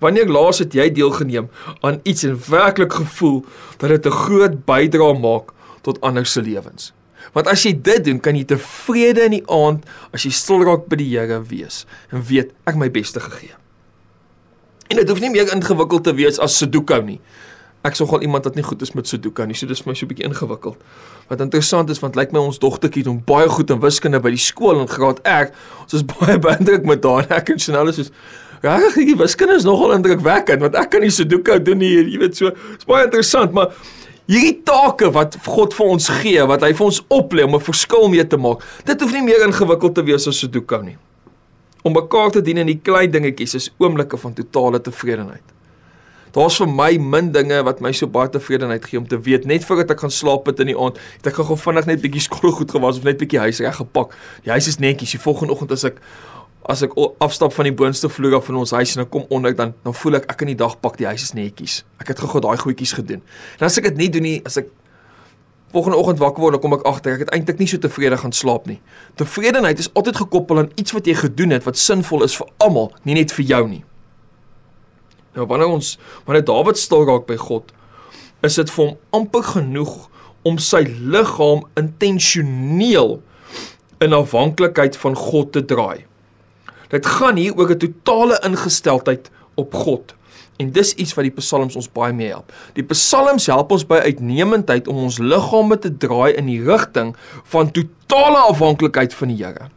Wanneer 0.00 0.28
laas 0.32 0.58
het 0.58 0.74
jy 0.74 0.88
deelgeneem 0.96 1.50
aan 1.80 2.00
iets 2.02 2.24
en 2.24 2.38
werklik 2.48 2.92
gevoel 2.92 3.44
dat 3.78 3.88
dit 3.88 4.06
'n 4.06 4.10
groot 4.24 4.64
bydrae 4.64 5.18
maak 5.18 5.52
tot 5.82 6.00
ander 6.00 6.26
se 6.26 6.42
lewens? 6.42 6.92
Want 7.32 7.46
as 7.46 7.62
jy 7.62 7.74
dit 7.82 8.04
doen, 8.04 8.20
kan 8.20 8.36
jy 8.36 8.44
tevrede 8.44 9.24
in 9.28 9.36
die 9.38 9.46
aand 9.46 9.84
as 10.16 10.24
jy 10.26 10.32
stil 10.34 10.64
raak 10.64 10.88
by 10.90 10.96
die 10.96 11.10
Here 11.12 11.42
wees 11.42 11.84
en 12.10 12.24
weet 12.26 12.52
ek 12.64 12.78
my 12.80 12.90
beste 12.90 13.20
gegee. 13.20 13.54
En 14.90 14.98
dit 14.98 15.08
hoef 15.08 15.20
nie 15.22 15.30
meer 15.30 15.52
ingewikkeld 15.54 16.04
te 16.04 16.14
wees 16.18 16.40
as 16.42 16.56
Sudoku 16.58 16.98
nie. 17.02 17.20
Ek 17.86 17.94
sou 17.96 18.08
al 18.12 18.24
iemand 18.26 18.44
wat 18.44 18.56
nie 18.58 18.64
goed 18.66 18.82
is 18.82 18.92
met 18.92 19.08
Sudoku 19.08 19.46
nie, 19.46 19.54
so 19.54 19.66
dis 19.66 19.80
vir 19.80 19.92
my 19.92 19.94
so 19.94 20.04
'n 20.04 20.08
bietjie 20.08 20.26
ingewikkeld. 20.26 20.76
Wat 21.28 21.40
interessant 21.40 21.90
is 21.90 22.00
want 22.00 22.16
lyk 22.16 22.32
like 22.32 22.32
my 22.32 22.40
ons 22.44 22.58
dogtertjie 22.58 23.04
doen 23.04 23.22
baie 23.24 23.48
goed 23.48 23.70
in 23.70 23.80
wiskunde 23.80 24.20
by 24.20 24.30
die 24.30 24.42
skool 24.42 24.80
in 24.80 24.88
graad 24.88 25.20
R. 25.24 25.52
Ons 25.82 25.94
is 25.94 26.04
baie 26.18 26.38
beïndruk 26.38 26.84
met 26.84 27.04
haar. 27.04 27.26
Ek 27.30 27.48
en 27.50 27.58
Chanel 27.58 27.88
is 27.88 27.96
soos 27.96 28.10
Regtig, 28.60 29.06
die 29.08 29.16
wiskunde 29.16 29.56
is 29.56 29.64
nogal 29.64 29.94
indrukwekkend 29.96 30.60
want 30.60 30.76
ek 30.76 30.90
kan 30.92 31.04
nie 31.04 31.12
Sudoku 31.14 31.56
doen 31.64 31.80
nie, 31.80 31.94
jy 32.12 32.18
weet 32.20 32.36
so. 32.36 32.52
Dit's 32.74 32.88
baie 32.88 33.06
interessant, 33.06 33.54
maar 33.56 33.72
hierdie 34.30 34.58
take 34.68 35.08
wat 35.14 35.38
God 35.46 35.76
vir 35.76 35.92
ons 35.94 36.08
gee, 36.20 36.42
wat 36.50 36.66
hy 36.66 36.74
vir 36.76 36.88
ons 36.90 37.00
oplê 37.08 37.46
om 37.46 37.56
'n 37.56 37.68
verskil 37.70 38.08
mee 38.12 38.24
te 38.24 38.36
maak, 38.36 38.60
dit 38.84 39.00
hoef 39.00 39.12
nie 39.12 39.24
meer 39.24 39.46
ingewikkeld 39.48 39.94
te 39.94 40.04
wees 40.04 40.28
as 40.28 40.38
Sudoku 40.38 40.82
nie. 40.84 40.98
Om 41.82 41.92
mekaar 41.92 42.30
te 42.30 42.42
dien 42.42 42.58
in 42.58 42.66
die 42.66 42.80
klein 42.82 43.10
dingetjies 43.10 43.54
is 43.54 43.70
oomblikke 43.78 44.18
van 44.18 44.34
totale 44.34 44.80
tevredenheid. 44.80 45.46
Daar's 46.32 46.56
vir 46.60 46.68
my 46.68 46.98
min 46.98 47.32
dinge 47.32 47.62
wat 47.66 47.80
my 47.80 47.90
so 47.96 48.06
baie 48.06 48.28
tevredenheid 48.30 48.84
gee 48.84 48.98
om 48.98 49.06
te 49.08 49.18
weet 49.18 49.46
net 49.50 49.64
voordat 49.64 49.90
ek 49.90 50.04
gaan 50.04 50.12
slaap 50.14 50.46
het 50.46 50.60
in 50.60 50.70
die 50.70 50.78
aand, 50.78 50.98
het 51.16 51.26
ek 51.26 51.40
gou 51.42 51.56
vinnig 51.56 51.86
net 51.86 52.02
bietjie 52.04 52.22
skoolgoed 52.28 52.70
gewas 52.70 53.00
of 53.00 53.04
net 53.08 53.18
bietjie 53.18 53.40
huis 53.40 53.58
reg 53.64 53.80
gepak. 53.80 54.14
Die 54.44 54.52
huis 54.54 54.68
is 54.68 54.78
netjies. 54.78 55.16
Die 55.16 55.22
volgende 55.22 55.56
oggend 55.56 55.72
as 55.72 55.84
ek 55.88 55.98
as 56.68 56.82
ek 56.84 56.92
afstap 57.24 57.54
van 57.56 57.68
die 57.70 57.74
boonste 57.74 58.10
vloer 58.12 58.36
af 58.36 58.48
van 58.50 58.58
ons 58.60 58.74
huis 58.76 58.92
en 58.96 59.04
ek 59.06 59.10
kom 59.12 59.24
onder 59.32 59.54
dan 59.56 59.72
dan 59.84 59.94
voel 59.96 60.18
ek 60.20 60.28
ek 60.32 60.44
in 60.44 60.52
die 60.52 60.58
dag 60.60 60.76
pak 60.80 60.98
die 61.00 61.08
huis 61.08 61.30
is 61.30 61.32
netjies. 61.36 61.80
Ek 62.02 62.12
het 62.12 62.20
gou 62.20 62.40
daai 62.42 62.58
goedjies 62.60 62.92
gedoen. 62.98 63.22
En 63.58 63.66
as 63.66 63.78
ek 63.80 63.88
dit 63.90 64.02
nie 64.02 64.10
doen 64.12 64.26
nie, 64.26 64.36
as 64.44 64.58
ek 64.60 64.68
volgende 65.72 65.96
oggend 65.96 66.20
wakker 66.20 66.42
word, 66.42 66.56
dan 66.56 66.62
kom 66.64 66.76
ek 66.76 66.84
agter 66.88 67.16
ek 67.16 67.24
het 67.24 67.32
eintlik 67.36 67.62
nie 67.62 67.68
so 67.70 67.80
tevrede 67.80 68.18
gaan 68.20 68.34
slaap 68.36 68.66
nie. 68.68 68.80
Tevredenheid 69.16 69.80
is 69.80 69.88
altyd 69.94 70.20
gekoppel 70.20 70.64
aan 70.64 70.72
iets 70.76 70.92
wat 70.96 71.08
jy 71.08 71.16
gedoen 71.16 71.56
het 71.56 71.64
wat 71.64 71.80
sinvol 71.80 72.26
is 72.26 72.36
vir 72.36 72.50
almal, 72.60 72.90
nie 73.08 73.16
net 73.16 73.32
vir 73.32 73.46
jou 73.54 73.62
nie. 73.70 73.82
Nou 75.38 75.46
wanneer 75.48 75.72
ons 75.72 75.94
wanneer 76.26 76.44
Dawid 76.44 76.78
stil 76.78 77.06
raak 77.08 77.26
by 77.30 77.38
God, 77.40 77.72
is 78.44 78.58
dit 78.58 78.72
vir 78.74 78.84
hom 78.84 78.96
amper 79.16 79.46
genoeg 79.54 79.96
om 80.48 80.60
sy 80.60 80.82
liggaam 80.88 81.64
intentioneel 81.78 83.18
in 84.00 84.16
afhanklikheid 84.16 84.96
van 84.96 85.16
God 85.16 85.52
te 85.56 85.64
draai. 85.64 86.09
Dit 86.90 87.06
gaan 87.06 87.36
hier 87.36 87.54
oor 87.56 87.70
'n 87.70 87.78
totale 87.78 88.40
ingesteldheid 88.42 89.30
op 89.54 89.74
God. 89.74 90.14
En 90.60 90.72
dis 90.72 90.94
iets 90.94 91.14
wat 91.14 91.24
die 91.24 91.36
psalms 91.38 91.76
ons 91.76 91.88
baie 91.92 92.12
mee 92.12 92.28
help. 92.28 92.52
Die 92.76 92.84
psalms 92.84 93.46
help 93.46 93.70
ons 93.72 93.86
by 93.86 94.02
uitnemendheid 94.04 94.88
om 94.88 94.96
ons 94.96 95.18
liggame 95.18 95.78
te 95.78 95.96
draai 95.96 96.34
in 96.36 96.46
die 96.46 96.60
rigting 96.64 97.14
van 97.44 97.70
totale 97.70 98.42
afhanklikheid 98.50 99.14
van 99.14 99.28
die 99.28 99.44
Here. 99.44 99.70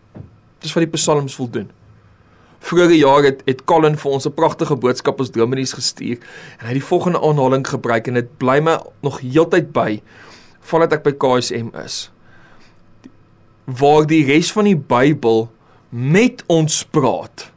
Dis 0.59 0.73
wat 0.73 0.83
die 0.83 0.91
psalms 0.97 1.37
wil 1.37 1.49
doen. 1.49 1.69
Vorige 2.63 2.97
jaar 2.97 3.23
het 3.23 3.41
het 3.45 3.63
Colin 3.67 3.97
vir 3.99 4.11
ons 4.11 4.25
'n 4.27 4.33
pragtige 4.33 4.75
boodskap 4.75 5.19
as 5.19 5.31
dominees 5.31 5.73
gestuur 5.73 6.17
en 6.59 6.65
hy 6.65 6.73
het 6.73 6.81
die 6.81 6.89
volgende 6.91 7.21
aanhaling 7.21 7.67
gebruik 7.67 8.07
en 8.07 8.13
dit 8.13 8.37
bly 8.37 8.59
my 8.59 8.79
nog 9.01 9.19
heeltyd 9.19 9.71
by 9.73 10.01
vandat 10.61 10.93
ek 10.93 11.03
by 11.03 11.11
KSM 11.11 11.75
is. 11.85 12.11
Waar 13.65 14.07
die 14.07 14.25
res 14.25 14.51
van 14.51 14.63
die 14.63 14.77
Bybel 14.77 15.49
met 15.93 16.41
ons 16.49 16.83
praat, 16.89 17.51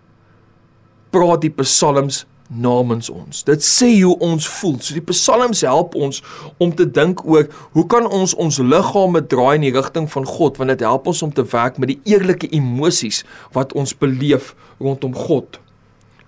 praat 1.11 1.41
die 1.41 1.53
psalms 1.57 2.27
namens 2.53 3.09
ons. 3.11 3.41
Dit 3.49 3.65
sê 3.65 3.89
hoe 4.03 4.15
ons 4.23 4.45
voel. 4.59 4.77
So 4.85 4.95
die 4.95 5.05
psalms 5.09 5.63
help 5.67 5.97
ons 5.99 6.21
om 6.63 6.75
te 6.77 6.85
dink 6.85 7.25
oor 7.27 7.49
hoe 7.75 7.87
kan 7.91 8.07
ons 8.07 8.37
ons 8.37 8.61
liggame 8.61 9.23
draai 9.27 9.57
in 9.57 9.67
die 9.67 9.75
rigting 9.75 10.07
van 10.13 10.29
God 10.29 10.61
want 10.61 10.75
dit 10.75 10.85
help 10.87 11.09
ons 11.11 11.25
om 11.25 11.33
te 11.35 11.47
werk 11.51 11.81
met 11.83 11.95
die 11.95 12.13
eerlike 12.13 12.51
emosies 12.55 13.25
wat 13.57 13.73
ons 13.75 13.97
beleef 13.97 14.53
rondom 14.79 15.17
God. 15.17 15.59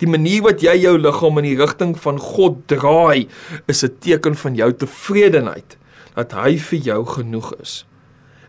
Die 0.00 0.10
manier 0.10 0.42
wat 0.46 0.62
jy 0.62 0.78
jou 0.80 0.94
liggaam 0.98 1.42
in 1.42 1.50
die 1.50 1.58
rigting 1.58 1.92
van 1.98 2.20
God 2.22 2.62
draai, 2.70 3.28
is 3.66 3.84
'n 3.84 3.98
teken 4.00 4.34
van 4.34 4.54
jou 4.54 4.72
tevredenheid 4.72 5.76
dat 6.14 6.32
hy 6.32 6.56
vir 6.56 6.78
jou 6.78 7.04
genoeg 7.04 7.52
is. 7.60 7.84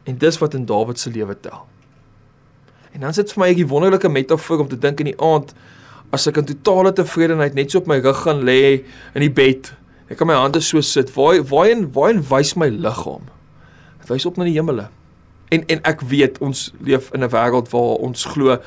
En 0.06 0.18
dis 0.18 0.38
wat 0.38 0.54
in 0.54 0.66
Dawid 0.66 1.00
se 1.00 1.10
lewe 1.10 1.36
tel. 1.36 1.69
En 2.94 3.02
dan 3.02 3.14
sit 3.14 3.32
vir 3.34 3.44
my 3.44 3.50
'n 3.54 3.68
wonderlike 3.68 4.10
metafoor 4.10 4.60
om 4.60 4.68
te 4.68 4.78
dink 4.78 5.00
in 5.00 5.06
die 5.06 5.20
aand 5.20 5.54
as 6.12 6.28
ek 6.28 6.38
in 6.38 6.46
totale 6.46 6.94
tevredenheid 6.94 7.54
net 7.54 7.72
so 7.72 7.78
op 7.78 7.88
my 7.88 8.00
rug 8.00 8.24
gaan 8.24 8.42
lê 8.44 8.84
in 9.14 9.22
die 9.22 9.32
bed. 9.32 9.74
Ek 10.10 10.18
kan 10.18 10.28
my 10.28 10.34
hande 10.34 10.62
so 10.62 10.82
sit. 10.82 11.14
Waar 11.14 11.44
waarheen 11.44 11.92
waarheen 11.94 12.24
wys 12.30 12.56
my 12.56 12.70
liggaam? 12.70 13.28
Dit 14.00 14.10
wys 14.10 14.26
op 14.26 14.38
na 14.38 14.44
die 14.44 14.58
hemele. 14.58 14.90
En 15.50 15.66
en 15.66 15.82
ek 15.84 16.02
weet 16.02 16.38
ons 16.46 16.72
leef 16.82 17.10
in 17.14 17.24
'n 17.24 17.30
wêreld 17.30 17.70
waar 17.70 17.98
ons 18.02 18.26
glo 18.26 18.58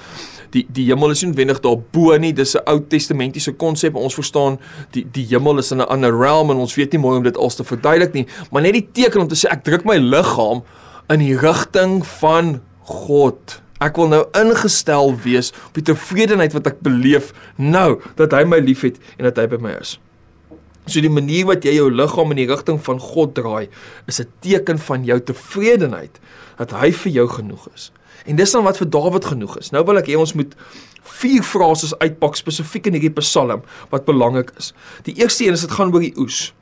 die 0.53 0.67
die 0.69 0.87
hemel 0.87 1.15
is 1.15 1.23
nie 1.23 1.35
wendig 1.35 1.61
daar 1.65 1.79
bo 1.79 2.17
nie. 2.19 2.33
Dis 2.33 2.55
'n 2.55 2.63
Ou 2.67 2.81
Testamentiese 2.81 3.53
konsep. 3.53 3.95
Ons 3.95 4.15
verstaan 4.15 4.59
die 4.91 5.07
die 5.13 5.27
hemel 5.27 5.59
is 5.59 5.73
in 5.73 5.79
'n 5.79 5.89
ander 5.89 6.19
realm 6.19 6.51
en 6.51 6.57
ons 6.57 6.75
weet 6.75 6.93
nie 6.93 7.01
mooi 7.01 7.17
om 7.17 7.23
dit 7.23 7.37
als 7.37 7.55
te 7.55 7.65
verduidelik 7.65 8.13
nie, 8.13 8.27
maar 8.51 8.63
net 8.63 8.73
die 8.73 8.89
teken 8.93 9.21
om 9.21 9.29
te 9.29 9.35
sê 9.35 9.51
ek 9.51 9.65
druk 9.65 9.85
my 9.85 9.97
liggaam 9.97 10.63
in 11.09 11.19
die 11.19 11.37
rigting 11.37 12.07
van 12.07 12.61
God. 12.81 13.63
Ek 13.83 13.99
wil 13.99 14.13
nou 14.13 14.23
ingestel 14.39 15.11
wees 15.25 15.51
op 15.69 15.79
die 15.79 15.87
tevredenheid 15.91 16.55
wat 16.55 16.71
ek 16.71 16.83
beleef 16.87 17.33
nou 17.59 17.99
dat 18.21 18.35
hy 18.37 18.45
my 18.47 18.61
liefhet 18.63 19.01
en 19.19 19.27
dat 19.27 19.41
hy 19.41 19.49
by 19.51 19.59
my 19.63 19.75
is. 19.81 19.97
So 20.87 21.03
die 21.03 21.13
manier 21.13 21.47
wat 21.47 21.67
jy 21.67 21.77
jou 21.77 21.89
liggaam 21.95 22.35
in 22.35 22.41
die 22.43 22.49
rigting 22.51 22.79
van 22.83 22.99
God 23.03 23.35
draai, 23.39 23.69
is 24.07 24.21
'n 24.21 24.31
teken 24.43 24.79
van 24.79 25.05
jou 25.05 25.19
tevredenheid 25.21 26.21
dat 26.59 26.71
hy 26.71 26.91
vir 26.91 27.13
jou 27.13 27.29
genoeg 27.29 27.69
is. 27.75 27.91
En 28.27 28.37
dis 28.37 28.51
dan 28.51 28.65
wat 28.65 28.79
vir 28.79 28.91
Dawid 28.91 29.25
genoeg 29.25 29.59
is. 29.59 29.71
Nou 29.71 29.85
wil 29.85 29.99
ek 29.99 30.07
hê 30.07 30.19
ons 30.19 30.35
moet 30.35 30.55
vier 31.03 31.43
frases 31.43 31.95
uitpak 31.99 32.37
spesifiek 32.37 32.87
in 32.87 32.93
hierdie 32.93 33.15
Psalm 33.19 33.63
wat 33.91 34.05
belangrik 34.05 34.53
is. 34.59 34.73
Die 35.03 35.15
eerste 35.15 35.45
een 35.45 35.53
is 35.53 35.61
dit 35.61 35.71
gaan 35.71 35.93
oor 35.93 36.01
die 36.01 36.15
oes. 36.17 36.53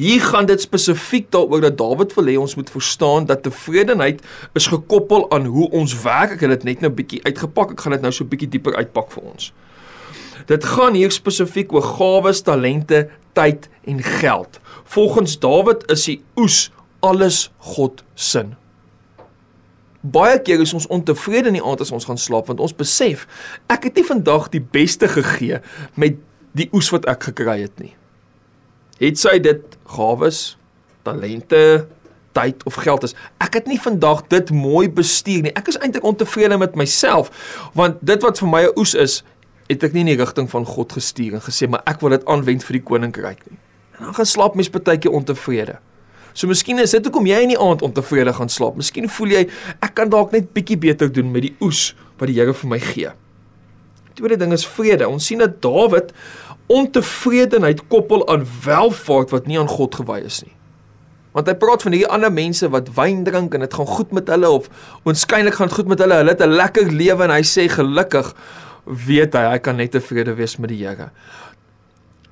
Hier 0.00 0.22
gaan 0.24 0.46
dit 0.48 0.60
spesifiek 0.60 1.26
daaroor 1.28 1.60
dat 1.60 1.76
Dawid 1.78 2.14
wil 2.16 2.28
hê 2.30 2.38
ons 2.40 2.54
moet 2.56 2.70
verstaan 2.72 3.26
dat 3.28 3.42
tevredenheid 3.44 4.22
is 4.56 4.66
gekoppel 4.72 5.26
aan 5.30 5.44
hoe 5.44 5.66
ons 5.76 5.92
werk. 6.02 6.38
Ek 6.38 6.44
het 6.46 6.54
dit 6.54 6.64
net 6.70 6.80
nou 6.80 6.90
bietjie 6.94 7.20
uitgepak. 7.26 7.74
Ek 7.74 7.84
gaan 7.84 7.98
dit 7.98 8.06
nou 8.06 8.12
so 8.16 8.24
bietjie 8.24 8.48
dieper 8.48 8.78
uitpak 8.80 9.12
vir 9.12 9.26
ons. 9.34 9.50
Dit 10.48 10.64
gaan 10.64 10.96
hier 10.96 11.12
spesifiek 11.12 11.74
oor 11.76 11.84
gawes, 11.84 12.40
talente, 12.48 13.10
tyd 13.36 13.68
en 13.84 14.00
geld. 14.00 14.56
Volgens 14.88 15.36
Dawid 15.44 15.84
is 15.92 16.08
die 16.08 16.18
oes 16.40 16.70
alles 17.04 17.50
God 17.76 18.00
sin. 18.16 18.56
Baie 20.00 20.40
keer 20.40 20.64
is 20.64 20.72
ons 20.72 20.88
ontevrede 20.88 21.52
in 21.52 21.60
die 21.60 21.64
aand 21.64 21.84
as 21.84 21.92
ons 21.92 22.08
gaan 22.08 22.18
slaap 22.18 22.48
want 22.48 22.64
ons 22.64 22.72
besef 22.72 23.28
ek 23.68 23.90
het 23.90 24.00
nie 24.00 24.08
vandag 24.08 24.48
die 24.48 24.64
beste 24.64 25.12
gegee 25.12 25.60
met 25.92 26.16
die 26.56 26.70
oes 26.72 26.88
wat 26.88 27.04
ek 27.04 27.34
gekry 27.34 27.60
het 27.68 27.76
nie. 27.84 27.99
Het 29.00 29.18
sy 29.18 29.38
dit 29.40 29.78
gawes, 29.96 30.58
talente, 31.02 31.86
tyd 32.36 32.62
of 32.68 32.76
geld 32.84 33.04
is. 33.08 33.16
Ek 33.42 33.56
het 33.58 33.66
nie 33.70 33.80
vandag 33.80 34.26
dit 34.30 34.52
mooi 34.54 34.86
bestuur 34.92 35.46
nie. 35.46 35.54
Ek 35.58 35.70
is 35.72 35.78
eintlik 35.80 36.06
ontevrede 36.06 36.58
met 36.60 36.76
myself 36.78 37.32
want 37.78 38.00
dit 38.06 38.22
wat 38.22 38.38
vir 38.38 38.48
my 38.48 38.62
'n 38.68 38.78
oes 38.78 38.94
is, 38.94 39.22
het 39.68 39.84
ek 39.84 39.92
nie 39.92 40.00
in 40.00 40.12
die 40.12 40.20
rigting 40.20 40.50
van 40.50 40.66
God 40.66 40.92
gestuur 40.92 41.34
en 41.34 41.40
gesê 41.40 41.68
maar 41.68 41.82
ek 41.86 42.00
wil 42.00 42.10
dit 42.10 42.24
aanwend 42.26 42.64
vir 42.64 42.78
die 42.78 42.82
koninkryk 42.82 43.40
nie. 43.50 43.58
En 43.98 44.04
dan 44.04 44.14
gaan 44.14 44.26
slaap 44.26 44.54
mens 44.54 44.68
partykeer 44.68 45.12
ontevrede. 45.12 45.78
So 46.32 46.46
miskien 46.46 46.78
is 46.78 46.90
dit 46.90 47.04
hoekom 47.04 47.26
jy 47.26 47.40
in 47.42 47.54
die 47.54 47.58
aand 47.58 47.82
ontevrede 47.82 48.32
gaan 48.32 48.48
slaap. 48.48 48.76
Miskien 48.76 49.08
voel 49.08 49.28
jy 49.28 49.48
ek 49.82 49.94
kan 49.94 50.10
dalk 50.10 50.32
net 50.32 50.52
bietjie 50.54 50.78
beter 50.78 51.10
doen 51.12 51.30
met 51.32 51.42
die 51.42 51.54
oes 51.60 51.94
wat 52.18 52.28
die 52.28 52.38
Here 52.38 52.54
vir 52.54 52.70
my 52.70 52.78
gee. 52.78 53.10
Tweede 54.14 54.36
ding 54.36 54.52
is 54.52 54.66
vrede. 54.66 55.08
Ons 55.08 55.26
sien 55.26 55.38
dat 55.38 55.60
Dawid 55.62 56.12
ontevredenheid 56.70 57.82
koppel 57.90 58.22
aan 58.30 58.46
welvaart 58.64 59.34
wat 59.34 59.46
nie 59.50 59.58
aan 59.58 59.70
God 59.70 59.94
gewy 59.98 60.20
is 60.26 60.42
nie. 60.44 60.54
Want 61.34 61.46
hy 61.50 61.54
praat 61.58 61.82
van 61.86 61.94
hierdie 61.94 62.10
ander 62.10 62.32
mense 62.34 62.68
wat 62.70 62.90
wyn 62.96 63.24
drink 63.26 63.54
en 63.54 63.64
dit 63.66 63.74
gaan 63.74 63.90
goed 63.90 64.14
met 64.14 64.30
hulle 64.30 64.50
of 64.50 64.68
oënskynlik 65.06 65.58
gaan 65.58 65.70
goed 65.70 65.90
met 65.90 66.02
hulle. 66.02 66.22
Hulle 66.22 66.34
het 66.34 66.42
'n 66.42 66.58
lekker 66.58 66.90
lewe 66.90 67.24
en 67.24 67.34
hy 67.34 67.42
sê 67.42 67.68
gelukkig 67.70 68.34
weet 68.84 69.34
hy 69.34 69.44
hy 69.50 69.58
kan 69.58 69.76
net 69.76 69.90
tevrede 69.90 70.34
wees 70.34 70.56
met 70.56 70.70
die 70.70 70.86
Here. 70.86 71.10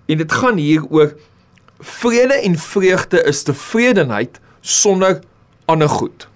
En 0.07 0.19
dit 0.19 0.33
gaan 0.33 0.57
hier 0.57 0.87
oor 0.91 1.15
Vrede 1.79 2.35
en 2.35 2.57
vreugde 2.59 3.23
is 3.23 3.43
tevredenheid 3.43 4.41
sonder 4.61 5.21
ander 5.65 5.89
goed. 5.89 6.29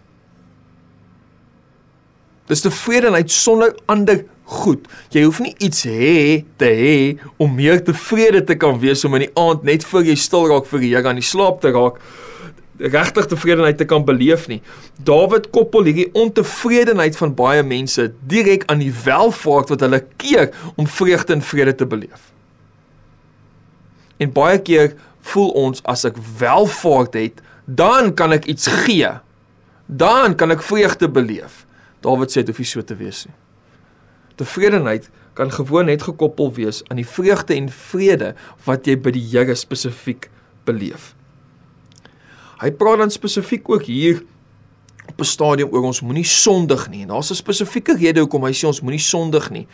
Dis 2.46 2.60
tevredenheid 2.60 3.30
sonder 3.30 3.74
ander 3.86 4.24
goed. 4.52 4.88
Jy 5.14 5.24
hoef 5.26 5.40
nie 5.44 5.54
iets 5.58 5.86
hê 5.88 6.42
te 6.60 6.68
hê 6.68 6.96
om 7.40 7.54
meer 7.56 7.80
tevrede 7.84 8.44
te 8.46 8.56
kan 8.60 8.78
wees 8.82 9.04
om 9.08 9.16
in 9.18 9.26
die 9.26 9.34
aand 9.40 9.64
net 9.66 9.86
voor 9.88 10.04
jy 10.06 10.16
stil 10.18 10.50
raak 10.52 10.68
vir 10.70 10.84
die 10.84 10.92
Here 10.92 11.08
aan 11.08 11.20
die 11.20 11.26
slaap 11.26 11.62
te 11.62 11.72
raak 11.74 11.98
regtig 12.82 13.26
tevredenheid 13.26 13.78
te 13.78 13.84
kan 13.84 14.04
beleef 14.04 14.48
nie. 14.48 14.60
Dawid 15.04 15.50
koppel 15.54 15.86
hierdie 15.86 16.08
ontevredenheid 16.18 17.16
van 17.18 17.34
baie 17.38 17.62
mense 17.62 18.08
direk 18.28 18.66
aan 18.72 18.82
die 18.82 18.92
welvaart 19.04 19.72
wat 19.74 19.84
hulle 19.86 20.02
keer 20.20 20.50
om 20.76 20.88
vreugde 20.88 21.36
en 21.36 21.44
vrede 21.46 21.74
te 21.74 21.86
beleef. 21.86 22.30
En 24.18 24.32
baie 24.32 24.58
keer 24.62 24.94
voel 25.32 25.52
ons 25.66 25.82
as 25.88 26.04
ek 26.08 26.18
welvaart 26.38 27.18
het, 27.18 27.42
dan 27.66 28.12
kan 28.18 28.34
ek 28.34 28.48
iets 28.50 28.66
gee. 28.84 29.10
Dan 29.86 30.34
kan 30.38 30.54
ek 30.54 30.64
vreugde 30.66 31.10
beleef. 31.10 31.62
Dawid 32.02 32.32
sê 32.32 32.42
dit 32.42 32.50
hoef 32.50 32.62
nie 32.62 32.70
so 32.72 32.82
te 32.82 32.98
wees 32.98 33.26
nie. 33.28 33.36
Tevredenheid 34.34 35.10
kan 35.32 35.52
gewoon 35.52 35.88
net 35.88 36.02
gekoppel 36.02 36.52
wees 36.52 36.82
aan 36.88 37.00
die 37.00 37.08
vreugde 37.08 37.54
en 37.54 37.68
vrede 37.68 38.34
wat 38.64 38.86
jy 38.86 38.96
by 39.00 39.10
die 39.14 39.24
Here 39.32 39.54
spesifiek 39.54 40.28
beleef. 40.68 41.14
Hy 42.62 42.70
praat 42.78 43.02
dan 43.02 43.10
spesifiek 43.10 43.68
ook 43.68 43.88
hier 43.88 44.22
op 45.08 45.20
'n 45.20 45.24
stadium 45.24 45.68
oor 45.72 45.82
ons 45.82 46.00
moenie 46.00 46.24
sondig 46.24 46.90
nie. 46.90 47.02
En 47.02 47.08
daar's 47.08 47.30
'n 47.30 47.34
spesifieke 47.34 47.96
rede 47.96 48.20
hoekom 48.20 48.44
hy 48.44 48.52
sê 48.52 48.66
ons 48.66 48.80
moenie 48.80 49.00
sondig 49.00 49.50
nie. 49.50 49.66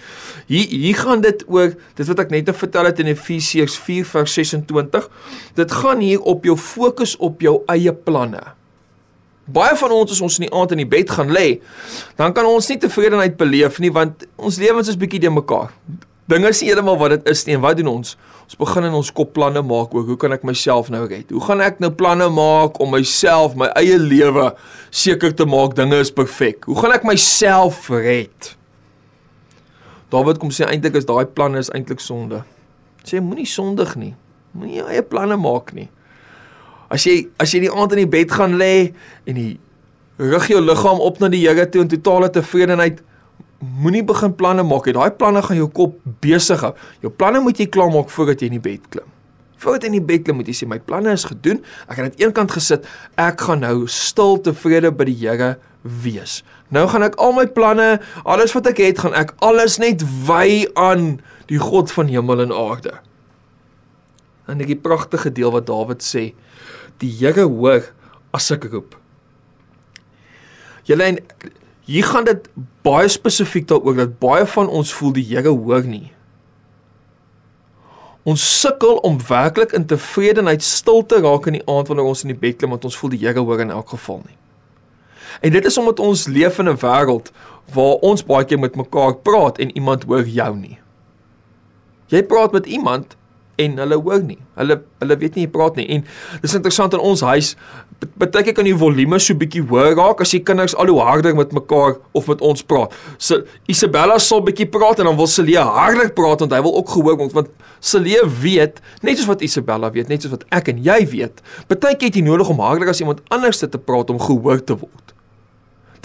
Hier 0.47 0.69
hier 0.69 0.97
gaan 0.97 1.21
dit 1.21 1.45
oor 1.47 1.75
dit 1.95 2.07
wat 2.07 2.19
ek 2.19 2.31
net 2.31 2.47
nou 2.47 2.57
vertel 2.57 2.85
het 2.85 2.99
in 2.99 3.07
Efesiërs 3.07 3.79
4:26. 3.79 5.11
Dit 5.55 5.73
gaan 5.73 6.01
hier 6.01 6.21
op 6.21 6.45
jou 6.45 6.57
fokus 6.57 7.17
op 7.17 7.41
jou 7.41 7.63
eie 7.67 7.93
planne. 7.93 8.58
Baie 9.49 9.77
van 9.81 9.95
ons 9.97 10.13
as 10.13 10.21
ons 10.25 10.37
in 10.39 10.45
die 10.45 10.53
aand 10.53 10.75
in 10.77 10.83
die 10.83 10.89
bed 10.89 11.09
gaan 11.11 11.33
lê, 11.33 11.61
dan 12.21 12.35
kan 12.37 12.47
ons 12.49 12.69
nie 12.69 12.77
tevredenheid 12.83 13.39
beleef 13.41 13.79
nie 13.81 13.93
want 13.95 14.27
ons 14.37 14.61
lewens 14.61 14.91
is 14.93 14.99
bietjie 15.01 15.23
de 15.25 15.33
mekaar. 15.33 15.73
Dinge 16.29 16.51
is 16.53 16.61
heeltemal 16.61 16.99
wat 17.01 17.15
dit 17.15 17.31
is 17.33 17.47
nie 17.49 17.55
en 17.57 17.63
wat 17.65 17.79
doen 17.79 17.89
ons? 17.89 18.13
Ons 18.45 18.59
begin 18.61 18.85
in 18.85 18.97
ons 18.99 19.11
kop 19.17 19.31
planne 19.33 19.63
maak 19.65 19.95
oor 19.97 20.05
hoe 20.05 20.17
kan 20.21 20.37
ek 20.37 20.45
myself 20.45 20.91
nou 20.93 21.01
red? 21.09 21.33
Hoe 21.33 21.41
gaan 21.47 21.63
ek 21.65 21.81
nou 21.81 21.89
planne 21.97 22.29
maak 22.33 22.77
om 22.85 22.93
myself, 22.93 23.57
my 23.57 23.71
eie 23.81 23.97
lewe 23.97 24.51
seker 24.93 25.33
te 25.33 25.49
maak 25.49 25.79
dinge 25.79 25.97
is 26.05 26.13
perfek? 26.13 26.69
Hoe 26.69 26.77
gaan 26.77 26.93
ek 26.99 27.09
myself 27.09 27.89
red? 27.89 28.53
Dawid 30.13 30.41
kom 30.41 30.53
sê 30.53 30.69
eintlik 30.69 31.01
is 31.01 31.09
daai 31.09 31.25
planne 31.25 31.65
is 31.65 31.73
eintlik 31.73 32.05
sonde. 32.05 32.43
Sê 33.09 33.25
moenie 33.25 33.49
sondig 33.49 33.97
nie. 33.97 34.13
Moenie 34.53 34.83
jou 34.83 34.89
eie 34.93 35.05
planne 35.05 35.41
maak 35.41 35.73
nie. 35.77 35.89
As 36.93 37.05
jy 37.05 37.29
as 37.41 37.53
jy 37.53 37.67
die 37.67 37.73
aand 37.73 37.95
in 37.97 38.05
die 38.05 38.11
bed 38.11 38.33
gaan 38.33 38.57
lê 38.61 38.93
en 39.29 39.37
jy 39.37 39.51
rig 40.19 40.49
jou 40.51 40.61
liggaam 40.65 41.03
op 41.05 41.21
na 41.23 41.31
die 41.31 41.45
Here 41.45 41.67
toe 41.71 41.85
in 41.85 41.93
totale 41.93 42.31
tevredenheid, 42.35 43.03
moenie 43.59 44.03
begin 44.07 44.35
planne 44.39 44.65
maak 44.67 44.89
nie. 44.89 44.97
Daai 44.97 45.15
planne 45.19 45.43
gaan 45.45 45.59
jou 45.61 45.69
kop 45.75 45.99
besig 46.23 46.63
hou. 46.65 46.75
Jou 47.05 47.13
planne 47.15 47.43
moet 47.45 47.59
jy 47.59 47.69
klaar 47.71 47.93
maak 47.95 48.11
voordat 48.11 48.43
jy 48.43 48.51
in 48.51 48.59
die 48.59 48.65
bed 48.65 48.91
klim. 48.91 49.07
Voordat 49.59 49.87
jy 49.87 49.93
in 49.93 49.99
die 49.99 50.09
bed 50.11 50.27
klim, 50.27 50.39
moet 50.41 50.51
jy 50.51 50.57
sê 50.61 50.69
my 50.71 50.79
planne 50.83 51.15
is 51.15 51.27
gedoen. 51.29 51.63
Ek 51.87 51.99
het 52.01 52.13
dit 52.13 52.27
eenkant 52.27 52.55
gesit. 52.55 52.87
Ek 53.19 53.47
gaan 53.47 53.63
nou 53.67 53.87
stil 53.91 54.39
tevrede 54.47 54.93
by 54.95 55.09
die 55.11 55.19
Here 55.23 55.57
wees. 56.03 56.43
Nou 56.75 56.87
gaan 56.91 57.07
ek 57.07 57.19
al 57.23 57.35
my 57.37 57.47
planne, 57.51 57.99
alles 58.29 58.55
wat 58.57 58.69
ek 58.71 58.83
het, 58.83 59.03
gaan 59.03 59.15
ek 59.17 59.35
alles 59.45 59.79
net 59.83 60.03
wy 60.27 60.67
aan 60.79 61.19
die 61.51 61.61
God 61.63 61.93
van 61.95 62.11
hemel 62.11 62.45
en 62.45 62.55
aarde. 62.55 62.99
En 64.49 64.61
die 64.61 64.77
pragtige 64.77 65.33
deel 65.35 65.53
wat 65.55 65.67
Dawid 65.69 66.05
sê, 66.05 66.31
die 66.99 67.11
Here 67.11 67.47
hoor 67.47 67.83
as 68.35 68.51
ek 68.51 68.69
roep. 68.73 68.97
Julle 70.85 71.19
Hier 71.89 72.05
gaan 72.05 72.27
dit 72.29 72.49
baie 72.85 73.09
spesifiek 73.09 73.65
daaroor 73.69 73.97
dat 73.97 74.19
baie 74.21 74.45
van 74.53 74.69
ons 74.69 74.91
voel 74.93 75.15
die 75.17 75.25
Here 75.25 75.49
hoor 75.49 75.87
nie. 75.89 76.11
Ons 78.29 78.45
sukkel 78.61 78.99
om 79.09 79.17
werklik 79.29 79.73
in 79.73 79.87
tevredenheid 79.89 80.63
stil 80.63 81.01
te 81.09 81.23
raak 81.25 81.49
in 81.49 81.57
die 81.57 81.65
aand 81.65 81.89
wanneer 81.89 82.11
ons 82.11 82.27
in 82.27 82.35
die 82.35 82.41
bed 82.43 82.59
klim 82.61 82.75
want 82.77 82.85
ons 82.85 82.99
voel 83.01 83.15
die 83.15 83.23
Here 83.23 83.41
hoor 83.41 83.65
in 83.65 83.73
elk 83.73 83.95
geval 83.95 84.21
nie. 84.27 84.37
En 85.41 85.55
dit 85.55 85.65
is 85.65 85.79
omdat 85.81 86.03
ons 86.05 86.27
leef 86.29 86.59
in 86.61 86.69
'n 86.69 86.77
wêreld 86.77 87.33
waar 87.73 88.05
ons 88.05 88.25
baie 88.25 88.45
keer 88.45 88.61
met 88.61 88.77
mekaar 88.77 89.15
praat 89.17 89.59
en 89.59 89.73
iemand 89.73 90.05
hoor 90.05 90.29
jou 90.29 90.57
nie. 90.57 90.79
Jy 92.09 92.23
praat 92.23 92.53
met 92.53 92.67
iemand 92.67 93.17
en 93.59 93.79
hulle 93.83 93.99
hoor 93.99 94.23
nie. 94.23 94.39
Hulle 94.59 94.79
hulle 95.03 95.17
weet 95.19 95.37
nie 95.39 95.47
jy 95.47 95.51
praat 95.55 95.79
nie. 95.79 95.87
En 95.97 96.05
dis 96.43 96.55
interessant 96.55 96.95
in 96.95 97.03
ons 97.03 97.23
huis 97.27 97.55
baie 97.99 98.45
keer 98.47 98.55
kan 98.55 98.67
die 98.67 98.77
volume 98.79 99.19
so 99.23 99.35
bietjie 99.39 99.65
hoër 99.67 99.97
raak 99.99 100.21
as 100.23 100.31
die 100.35 100.43
kinders 100.47 100.77
al 100.79 100.91
hoe 100.93 101.01
harder 101.03 101.35
met 101.35 101.55
mekaar 101.57 101.97
of 102.19 102.29
met 102.31 102.43
ons 102.47 102.63
praat. 102.63 102.95
So 103.19 103.43
Isabella 103.71 104.21
sal 104.23 104.45
bietjie 104.47 104.69
praat 104.71 105.03
en 105.03 105.11
dan 105.11 105.19
wil 105.19 105.31
Celia 105.31 105.65
harder 105.67 106.13
praat 106.15 106.45
want 106.45 106.55
hy 106.55 106.63
wil 106.67 106.77
ook 106.79 106.95
gehoor 106.95 107.19
word 107.19 107.35
want 107.35 107.51
Celia 107.83 108.23
weet 108.43 108.79
net 109.03 109.19
soos 109.19 109.31
wat 109.31 109.43
Isabella 109.47 109.91
weet, 109.95 110.11
net 110.11 110.23
soos 110.23 110.35
wat 110.37 110.47
ek 110.55 110.71
en 110.73 110.83
jy 110.85 111.01
weet. 111.11 111.43
Baie 111.71 111.95
keer 111.99 112.13
het 112.13 112.19
jy 112.21 112.25
nodig 112.27 112.51
om 112.55 112.63
harder 112.63 112.91
as 112.91 113.03
iemand 113.03 113.23
anders 113.35 113.63
te 113.63 113.79
praat 113.79 114.11
om 114.15 114.23
gehoor 114.23 114.63
te 114.63 114.79
word. 114.79 115.15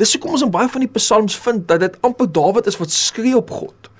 Dis 0.01 0.15
hoekom 0.15 0.33
ons 0.33 0.45
in 0.45 0.53
baie 0.53 0.69
van 0.69 0.81
die 0.81 0.93
psalms 0.97 1.35
vind 1.45 1.67
dat 1.69 1.83
dit 1.83 1.97
amper 2.01 2.29
Dawid 2.33 2.69
is 2.69 2.79
wat 2.81 2.93
skree 2.93 3.35
op 3.37 3.53
God. 3.53 3.92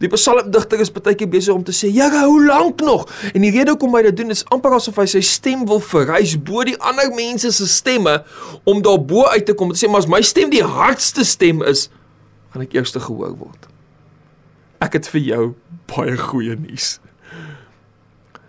Die 0.00 0.08
psalmdigter 0.08 0.80
is 0.80 0.88
baie 0.92 1.12
keer 1.14 1.28
besig 1.28 1.52
om 1.54 1.64
te 1.64 1.72
sê, 1.76 1.90
"Here, 1.92 2.24
hoe 2.24 2.46
lank 2.46 2.80
nog?" 2.80 3.08
En 3.34 3.42
die 3.42 3.50
rede 3.50 3.70
hoekom 3.70 3.94
hy 3.94 4.02
dit 4.02 4.16
doen 4.16 4.30
is 4.30 4.44
amper 4.48 4.72
asof 4.72 4.96
hy 4.96 5.04
sy 5.06 5.20
stem 5.20 5.66
wil 5.66 5.80
verrys 5.80 6.36
bo 6.42 6.64
die 6.64 6.76
ander 6.80 7.10
mense 7.12 7.52
se 7.52 7.66
stemme 7.66 8.24
om 8.64 8.82
daarbo 8.82 9.26
uit 9.26 9.46
te 9.46 9.54
kom 9.54 9.68
en 9.68 9.74
te 9.74 9.86
sê, 9.86 9.90
"Maar 9.90 10.00
as 10.00 10.08
my 10.08 10.22
stem 10.22 10.50
die 10.50 10.64
hardste 10.64 11.24
stem 11.24 11.62
is, 11.62 11.90
gaan 12.52 12.62
ek 12.62 12.74
eers 12.74 12.92
te 12.92 13.00
gehoor 13.00 13.36
word." 13.36 13.66
Ek 14.80 14.92
het 14.92 15.08
vir 15.08 15.20
jou 15.20 15.54
baie 15.86 16.16
goeie 16.16 16.56
nuus. 16.56 16.98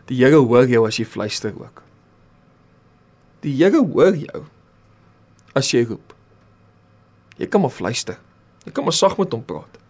Die 0.07 0.15
Here 0.15 0.37
hoor 0.37 0.67
jou 0.67 0.87
as 0.87 0.97
jy 0.97 1.05
fluister 1.05 1.51
ook. 1.51 1.83
Die 3.41 3.53
Here 3.55 3.83
hoor 3.83 4.15
jou 4.15 4.45
as 5.53 5.71
jy 5.71 5.85
roep. 5.85 6.13
Jy 7.37 7.47
kan 7.47 7.61
maar 7.61 7.73
fluister. 7.73 8.17
Jy 8.65 8.71
kan 8.71 8.83
maar 8.83 8.93
sag 8.93 9.17
met 9.17 9.31
hom 9.31 9.43
praat. 9.43 9.80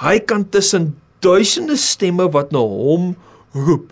Hy 0.00 0.16
kan 0.24 0.46
tussen 0.48 0.94
duisende 1.20 1.76
stemme 1.76 2.24
wat 2.32 2.54
na 2.54 2.62
hom 2.64 3.12
roep 3.52 3.90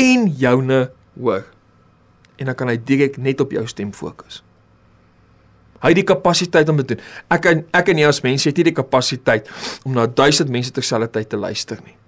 en 0.00 0.30
joune 0.40 0.86
hoor. 1.20 1.44
En 2.40 2.48
dan 2.48 2.56
kan 2.56 2.70
hy 2.72 2.78
direk 2.80 3.18
net 3.20 3.42
op 3.44 3.52
jou 3.52 3.64
stem 3.68 3.92
fokus. 3.92 4.40
Hy 5.82 5.90
het 5.90 5.98
die 5.98 6.06
kapasiteit 6.06 6.70
om 6.70 6.78
dit 6.80 6.92
te 6.92 6.96
doen. 6.96 7.04
Ek 7.34 7.48
en 7.50 7.64
ek 7.74 7.90
en 7.92 8.00
jy 8.00 8.08
as 8.08 8.22
mense 8.24 8.48
het 8.48 8.56
nie 8.56 8.70
die 8.70 8.78
kapasiteit 8.78 9.50
om 9.84 9.92
na 9.96 10.06
1000 10.06 10.48
mense 10.54 10.72
terselfdertyd 10.72 11.32
te 11.34 11.40
luister 11.40 11.82
nie. 11.82 11.98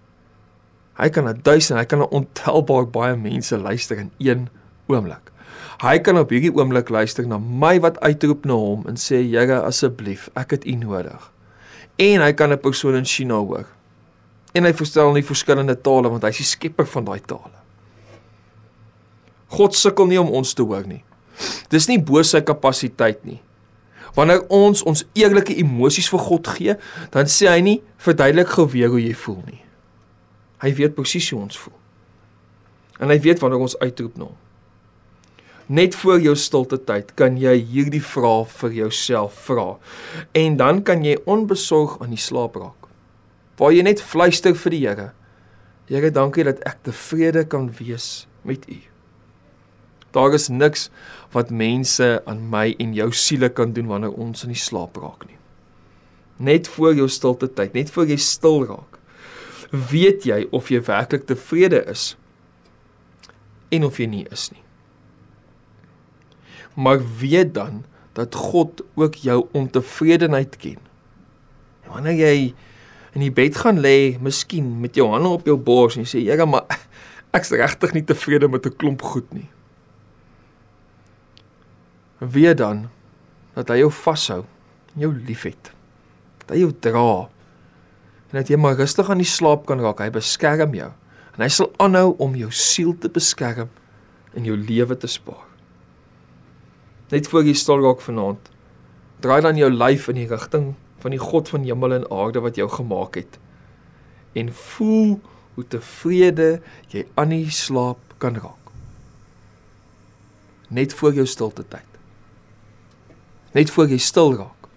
Hy 0.94 1.10
kan 1.10 1.26
na 1.26 1.34
1000, 1.34 1.76
hy 1.82 1.84
kan 1.90 2.04
na 2.04 2.08
ontelbaar 2.14 2.86
baie 2.94 3.18
mense 3.18 3.58
luister 3.58 3.98
in 3.98 4.12
een 4.22 4.46
oomblik. 4.88 5.32
Hy 5.82 5.98
kan 6.06 6.16
op 6.22 6.30
hierdie 6.30 6.54
oomblik 6.54 6.88
luister 6.88 7.26
na 7.26 7.40
my 7.42 7.76
wat 7.82 7.98
uitroep 8.00 8.46
na 8.46 8.56
hom 8.56 8.86
en 8.88 8.96
sê 8.96 9.24
Here 9.26 9.58
asseblief, 9.66 10.30
ek 10.38 10.54
het 10.54 10.68
U 10.70 10.78
nodig 10.86 11.33
en 11.96 12.20
hy 12.20 12.32
kan 12.32 12.52
'n 12.52 12.58
persoon 12.58 12.94
in 12.94 13.04
China 13.04 13.34
hoor. 13.34 13.66
En 14.52 14.64
hy 14.64 14.72
verstaan 14.72 15.14
nie 15.14 15.22
verskillende 15.22 15.80
tale 15.80 16.08
want 16.08 16.22
hy 16.22 16.28
is 16.28 16.36
die 16.36 16.44
skepper 16.44 16.86
van 16.86 17.04
daai 17.04 17.20
tale. 17.20 17.58
God 19.48 19.74
sukkel 19.74 20.06
nie 20.06 20.20
om 20.20 20.30
ons 20.30 20.54
te 20.54 20.62
hoor 20.62 20.86
nie. 20.86 21.04
Dis 21.68 21.86
nie 21.86 21.98
bo 21.98 22.22
sy 22.22 22.40
kapasiteit 22.40 23.24
nie. 23.24 23.40
Wanneer 24.14 24.44
ons 24.48 24.82
ons 24.82 25.04
eerlike 25.18 25.56
emosies 25.58 26.08
vir 26.08 26.22
God 26.22 26.46
gee, 26.46 26.76
dan 27.10 27.26
sê 27.26 27.48
hy 27.50 27.60
nie 27.60 27.82
verduidelik 27.98 28.48
gou 28.48 28.66
weer 28.70 28.88
hoe 28.88 29.02
jy 29.02 29.14
voel 29.24 29.42
nie. 29.46 29.60
Hy 30.62 30.70
weet 30.78 30.94
presies 30.94 31.30
hoe 31.30 31.40
ons 31.42 31.58
voel. 31.58 31.74
En 33.02 33.10
hy 33.10 33.18
weet 33.20 33.42
wanneer 33.42 33.64
ons 33.66 33.78
uitroep 33.82 34.16
na 34.16 34.24
hom. 34.24 34.38
Net 35.66 35.94
voor 35.96 36.20
jou 36.20 36.34
stilte 36.36 36.76
tyd 36.84 37.14
kan 37.16 37.38
jy 37.40 37.54
hierdie 37.56 38.02
vraag 38.04 38.50
vir 38.60 38.72
jouself 38.76 39.36
vra. 39.46 39.78
En 40.36 40.58
dan 40.60 40.82
kan 40.84 41.04
jy 41.04 41.16
onbesorg 41.24 41.96
aan 42.04 42.12
die 42.12 42.20
slaap 42.20 42.58
raak. 42.60 42.88
Waar 43.56 43.72
jy 43.72 43.84
net 43.86 44.02
fluister 44.04 44.52
vir 44.54 44.74
die 44.74 44.80
Here. 44.84 45.12
Here, 45.88 46.10
dankie 46.10 46.44
dat 46.44 46.60
ek 46.68 46.82
tevrede 46.84 47.44
kan 47.48 47.70
wees 47.78 48.26
met 48.44 48.66
U. 48.68 48.76
Daar 50.12 50.34
is 50.36 50.48
niks 50.48 50.90
wat 51.32 51.50
mense 51.50 52.20
aan 52.28 52.42
my 52.50 52.74
en 52.78 52.92
jou 52.94 53.08
siele 53.12 53.48
kan 53.48 53.72
doen 53.72 53.88
wanneer 53.88 54.12
ons 54.12 54.44
in 54.44 54.52
die 54.52 54.60
slaap 54.60 55.00
raak 55.00 55.24
nie. 55.26 55.38
Net 56.36 56.68
voor 56.68 56.94
jou 56.94 57.08
stilte 57.08 57.48
tyd, 57.48 57.72
net 57.74 57.90
voor 57.94 58.10
jy 58.10 58.18
stil 58.20 58.66
raak, 58.68 59.00
weet 59.70 60.28
jy 60.28 60.44
of 60.52 60.68
jy 60.70 60.82
werklik 60.84 61.24
tevrede 61.30 61.80
is 61.90 62.12
en 63.74 63.88
of 63.88 63.98
jy 63.98 64.06
nie 64.06 64.26
is 64.30 64.50
nie 64.52 64.63
maar 66.74 67.00
weet 67.18 67.54
dan 67.54 67.84
dat 68.14 68.34
God 68.34 68.82
ook 68.94 69.14
jou 69.14 69.46
ontevredenheid 69.52 70.56
ken. 70.56 70.78
Wanneer 71.90 72.18
jy 72.18 72.54
in 73.14 73.22
die 73.22 73.32
bed 73.34 73.58
gaan 73.58 73.80
lê, 73.82 74.14
miskien 74.22 74.80
met 74.82 74.94
jou 74.98 75.08
hande 75.10 75.30
op 75.30 75.46
jou 75.46 75.56
bors 75.58 75.96
en 75.96 76.06
jy 76.06 76.10
sê, 76.10 76.22
"Here, 76.26 76.46
maar 76.46 76.66
ek's 77.36 77.50
regtig 77.50 77.92
nie 77.92 78.04
tevrede 78.04 78.48
met 78.48 78.66
'n 78.66 78.76
klomp 78.76 79.02
goed 79.02 79.32
nie." 79.32 79.50
Weet 82.18 82.58
dan 82.58 82.90
dat 83.54 83.68
hy 83.68 83.78
jou 83.78 83.90
vashou, 83.90 84.44
jou 84.94 85.14
liefhet. 85.26 85.72
Dat 86.38 86.56
hy 86.56 86.58
jou 86.58 86.72
dra 86.80 87.28
en 88.30 88.40
dat 88.40 88.48
jy 88.48 88.56
maar 88.56 88.76
rustig 88.76 89.10
aan 89.10 89.18
die 89.18 89.26
slaap 89.26 89.66
kan 89.66 89.80
raak. 89.80 90.00
Hy 90.00 90.10
beskerm 90.10 90.74
jou 90.74 90.90
en 91.36 91.42
hy 91.42 91.48
sal 91.48 91.72
aanhou 91.78 92.14
om 92.18 92.34
jou 92.34 92.50
siel 92.50 92.94
te 92.98 93.08
beskerm 93.08 93.68
en 94.34 94.44
jou 94.44 94.56
lewe 94.56 94.96
te 94.96 95.06
spaar 95.06 95.43
net 97.14 97.28
voor 97.30 97.46
jy 97.46 97.54
stil 97.58 97.82
raak 97.84 98.02
vanaand. 98.02 98.50
Draai 99.22 99.40
dan 99.44 99.58
jou 99.58 99.70
lyf 99.70 100.08
in 100.12 100.18
die 100.18 100.28
rigting 100.30 100.72
van 101.04 101.14
die 101.14 101.22
God 101.22 101.50
van 101.52 101.64
hemel 101.66 102.00
en 102.00 102.10
aarde 102.10 102.42
wat 102.44 102.58
jou 102.58 102.66
gemaak 102.70 103.18
het. 103.20 103.38
En 104.34 104.50
voel 104.52 105.20
hoe 105.54 105.66
tevrede 105.70 106.58
jy 106.90 107.04
aan 107.14 107.34
die 107.34 107.50
slaap 107.54 108.16
kan 108.18 108.34
raak. 108.40 108.72
Net 110.74 110.94
voor 110.96 111.14
jou 111.14 111.26
stilte 111.28 111.62
tyd. 111.68 111.86
Net 113.54 113.70
voor 113.70 113.88
jy 113.92 114.00
stil 114.02 114.34
raak. 114.34 114.68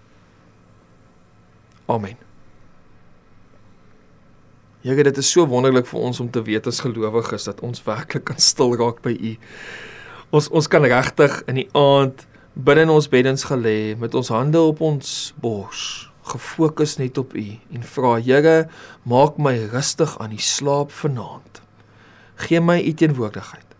Amen. 1.88 2.18
Here, 4.84 5.02
dit 5.02 5.16
is 5.18 5.30
so 5.32 5.42
wonderlik 5.50 5.88
vir 5.90 6.04
ons 6.06 6.20
om 6.22 6.28
te 6.30 6.42
weet 6.46 6.68
as 6.70 6.78
gelowiges 6.84 7.48
dat 7.48 7.58
ons 7.66 7.82
werklik 7.84 8.28
kan 8.30 8.38
stil 8.40 8.76
raak 8.78 9.02
by 9.02 9.16
U. 9.16 9.32
Ons 10.28 10.50
ons 10.52 10.66
kan 10.68 10.84
regtig 10.84 11.38
in 11.48 11.56
die 11.56 11.70
aand 11.72 12.26
binne 12.52 12.82
in 12.84 12.90
ons 12.92 13.06
beddens 13.08 13.46
gelê 13.48 13.94
met 13.96 14.12
ons 14.18 14.28
hande 14.28 14.60
op 14.60 14.82
ons 14.84 15.12
bors, 15.40 15.84
gefokus 16.28 16.98
net 17.00 17.16
op 17.16 17.32
U 17.32 17.44
en 17.72 17.86
vra 17.94 18.10
Here, 18.20 18.66
maak 19.08 19.38
my 19.40 19.54
rustig 19.72 20.18
aan 20.20 20.34
die 20.36 20.42
slaap 20.44 20.92
vanaand. 20.92 21.62
Geen 22.44 22.66
my 22.68 22.76
U 22.76 22.92
teenwoordigheid. 22.92 23.72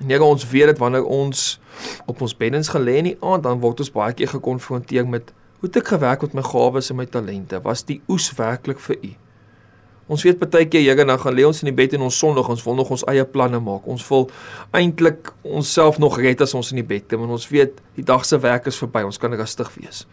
En 0.00 0.08
Here, 0.08 0.24
ons 0.24 0.48
weet 0.48 0.72
dit 0.72 0.80
wanneer 0.80 1.04
ons 1.04 1.44
op 2.08 2.24
ons 2.24 2.36
beddens 2.40 2.72
gelê 2.72 2.96
in 3.02 3.10
die 3.10 3.18
aand, 3.20 3.44
dan 3.44 3.60
word 3.60 3.84
ons 3.84 3.92
baie 3.92 4.16
keer 4.16 4.32
gekonfronteer 4.32 5.04
met 5.04 5.34
hoe 5.60 5.68
het 5.68 5.76
ek 5.82 5.92
gewerk 5.92 6.24
met 6.24 6.40
my 6.40 6.46
gawes 6.48 6.88
en 6.88 7.02
my 7.02 7.04
talente? 7.04 7.60
Was 7.68 7.84
die 7.84 8.00
oes 8.08 8.32
werklik 8.40 8.80
vir 8.88 8.96
U? 8.96 9.12
Ons 10.06 10.24
weet 10.26 10.40
baie 10.40 10.66
keer 10.68 10.82
Here 10.84 11.04
dan 11.04 11.18
gaan 11.20 11.34
lê 11.36 11.46
ons 11.48 11.62
in 11.64 11.70
die 11.70 11.76
bed 11.76 11.94
en 11.96 12.04
ons 12.04 12.18
sondig, 12.18 12.48
ons 12.48 12.64
wil 12.66 12.76
nog 12.76 12.90
ons 12.92 13.04
eie 13.08 13.24
planne 13.24 13.60
maak. 13.64 13.86
Ons 13.88 14.04
wil 14.10 14.26
eintlik 14.76 15.30
onsself 15.42 15.98
nog 16.02 16.18
red 16.20 16.42
as 16.44 16.52
ons 16.54 16.72
in 16.74 16.82
die 16.82 16.86
bed 16.86 17.06
klim 17.08 17.24
en 17.24 17.32
ons 17.38 17.46
weet 17.48 17.80
die 17.96 18.04
dag 18.04 18.26
se 18.28 18.38
werk 18.42 18.68
is 18.68 18.80
verby. 18.82 19.04
Ons 19.08 19.20
kan 19.22 19.32
rustig 19.32 19.70
wees. 19.78 20.04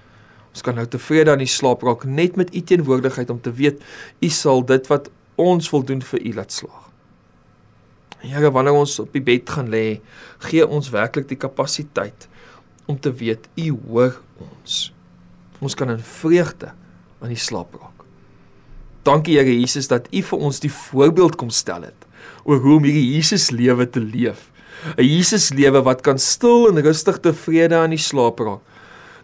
Ons 0.51 0.63
kan 0.63 0.75
nou 0.75 0.85
tevrede 0.87 1.31
aan 1.31 1.43
die 1.43 1.49
slaap 1.49 1.83
raak 1.87 2.05
net 2.07 2.39
met 2.39 2.53
u 2.55 2.61
teenwoordigheid 2.61 3.29
om 3.31 3.39
te 3.43 3.51
weet 3.55 3.83
u 4.23 4.31
sal 4.31 4.63
dit 4.67 4.87
wat 4.91 5.11
ons 5.39 5.69
wil 5.71 5.83
doen 5.87 6.03
vir 6.03 6.23
u 6.23 6.33
laat 6.39 6.55
slaag. 6.55 6.87
Here, 8.21 8.51
wanneer 8.53 8.77
ons 8.77 8.99
op 9.01 9.15
die 9.15 9.23
bed 9.25 9.49
gaan 9.49 9.71
lê, 9.73 9.99
gee 10.45 10.65
ons 10.67 10.91
werklik 10.93 11.25
die 11.31 11.39
kapasiteit 11.41 12.27
om 12.85 12.99
te 12.99 13.11
weet 13.11 13.47
u 13.57 13.71
hoor 13.87 14.19
ons. 14.43 14.91
Ons 15.61 15.77
kan 15.77 15.89
in 15.89 16.03
vreugde 16.03 16.75
aan 17.21 17.33
die 17.33 17.39
slaap 17.39 17.73
raak. 17.79 17.90
Dankie 19.03 19.37
Here 19.37 19.59
Jesus 19.59 19.87
dat 19.89 20.07
U 20.13 20.21
vir 20.21 20.39
ons 20.39 20.59
die 20.61 20.71
voorbeeld 20.71 21.35
kom 21.35 21.49
stel 21.49 21.87
het 21.89 22.07
oor 22.45 22.61
hoe 22.61 22.77
om 22.77 22.85
hierdie 22.85 23.15
Jesus 23.15 23.49
lewe 23.53 23.87
te 23.89 24.01
leef. 24.01 24.49
'n 24.97 25.05
Jesus 25.05 25.51
lewe 25.53 25.81
wat 25.85 26.01
kan 26.01 26.17
stil 26.17 26.69
en 26.69 26.81
rustig 26.81 27.19
tevrede 27.21 27.75
aan 27.77 27.93
die 27.93 28.01
slaap 28.01 28.39
raak. 28.39 28.61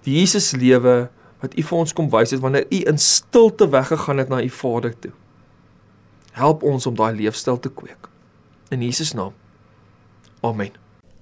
Die 0.06 0.20
Jesus 0.20 0.52
lewe 0.54 1.10
wat 1.42 1.58
U 1.58 1.64
vir 1.64 1.78
ons 1.78 1.94
kom 1.94 2.10
wys 2.10 2.32
het 2.32 2.42
wanneer 2.42 2.66
U 2.70 2.80
in 2.86 2.98
stilte 2.98 3.70
weggegaan 3.70 4.18
het 4.18 4.30
na 4.30 4.42
U 4.42 4.50
Vader 4.50 4.94
toe. 5.00 5.14
Help 6.32 6.64
ons 6.64 6.86
om 6.86 6.96
daai 6.96 7.16
leefstyl 7.18 7.60
te 7.60 7.70
kweek. 7.70 8.10
In 8.70 8.82
Jesus 8.82 9.14
naam. 9.14 9.34
Amen. 10.42 10.87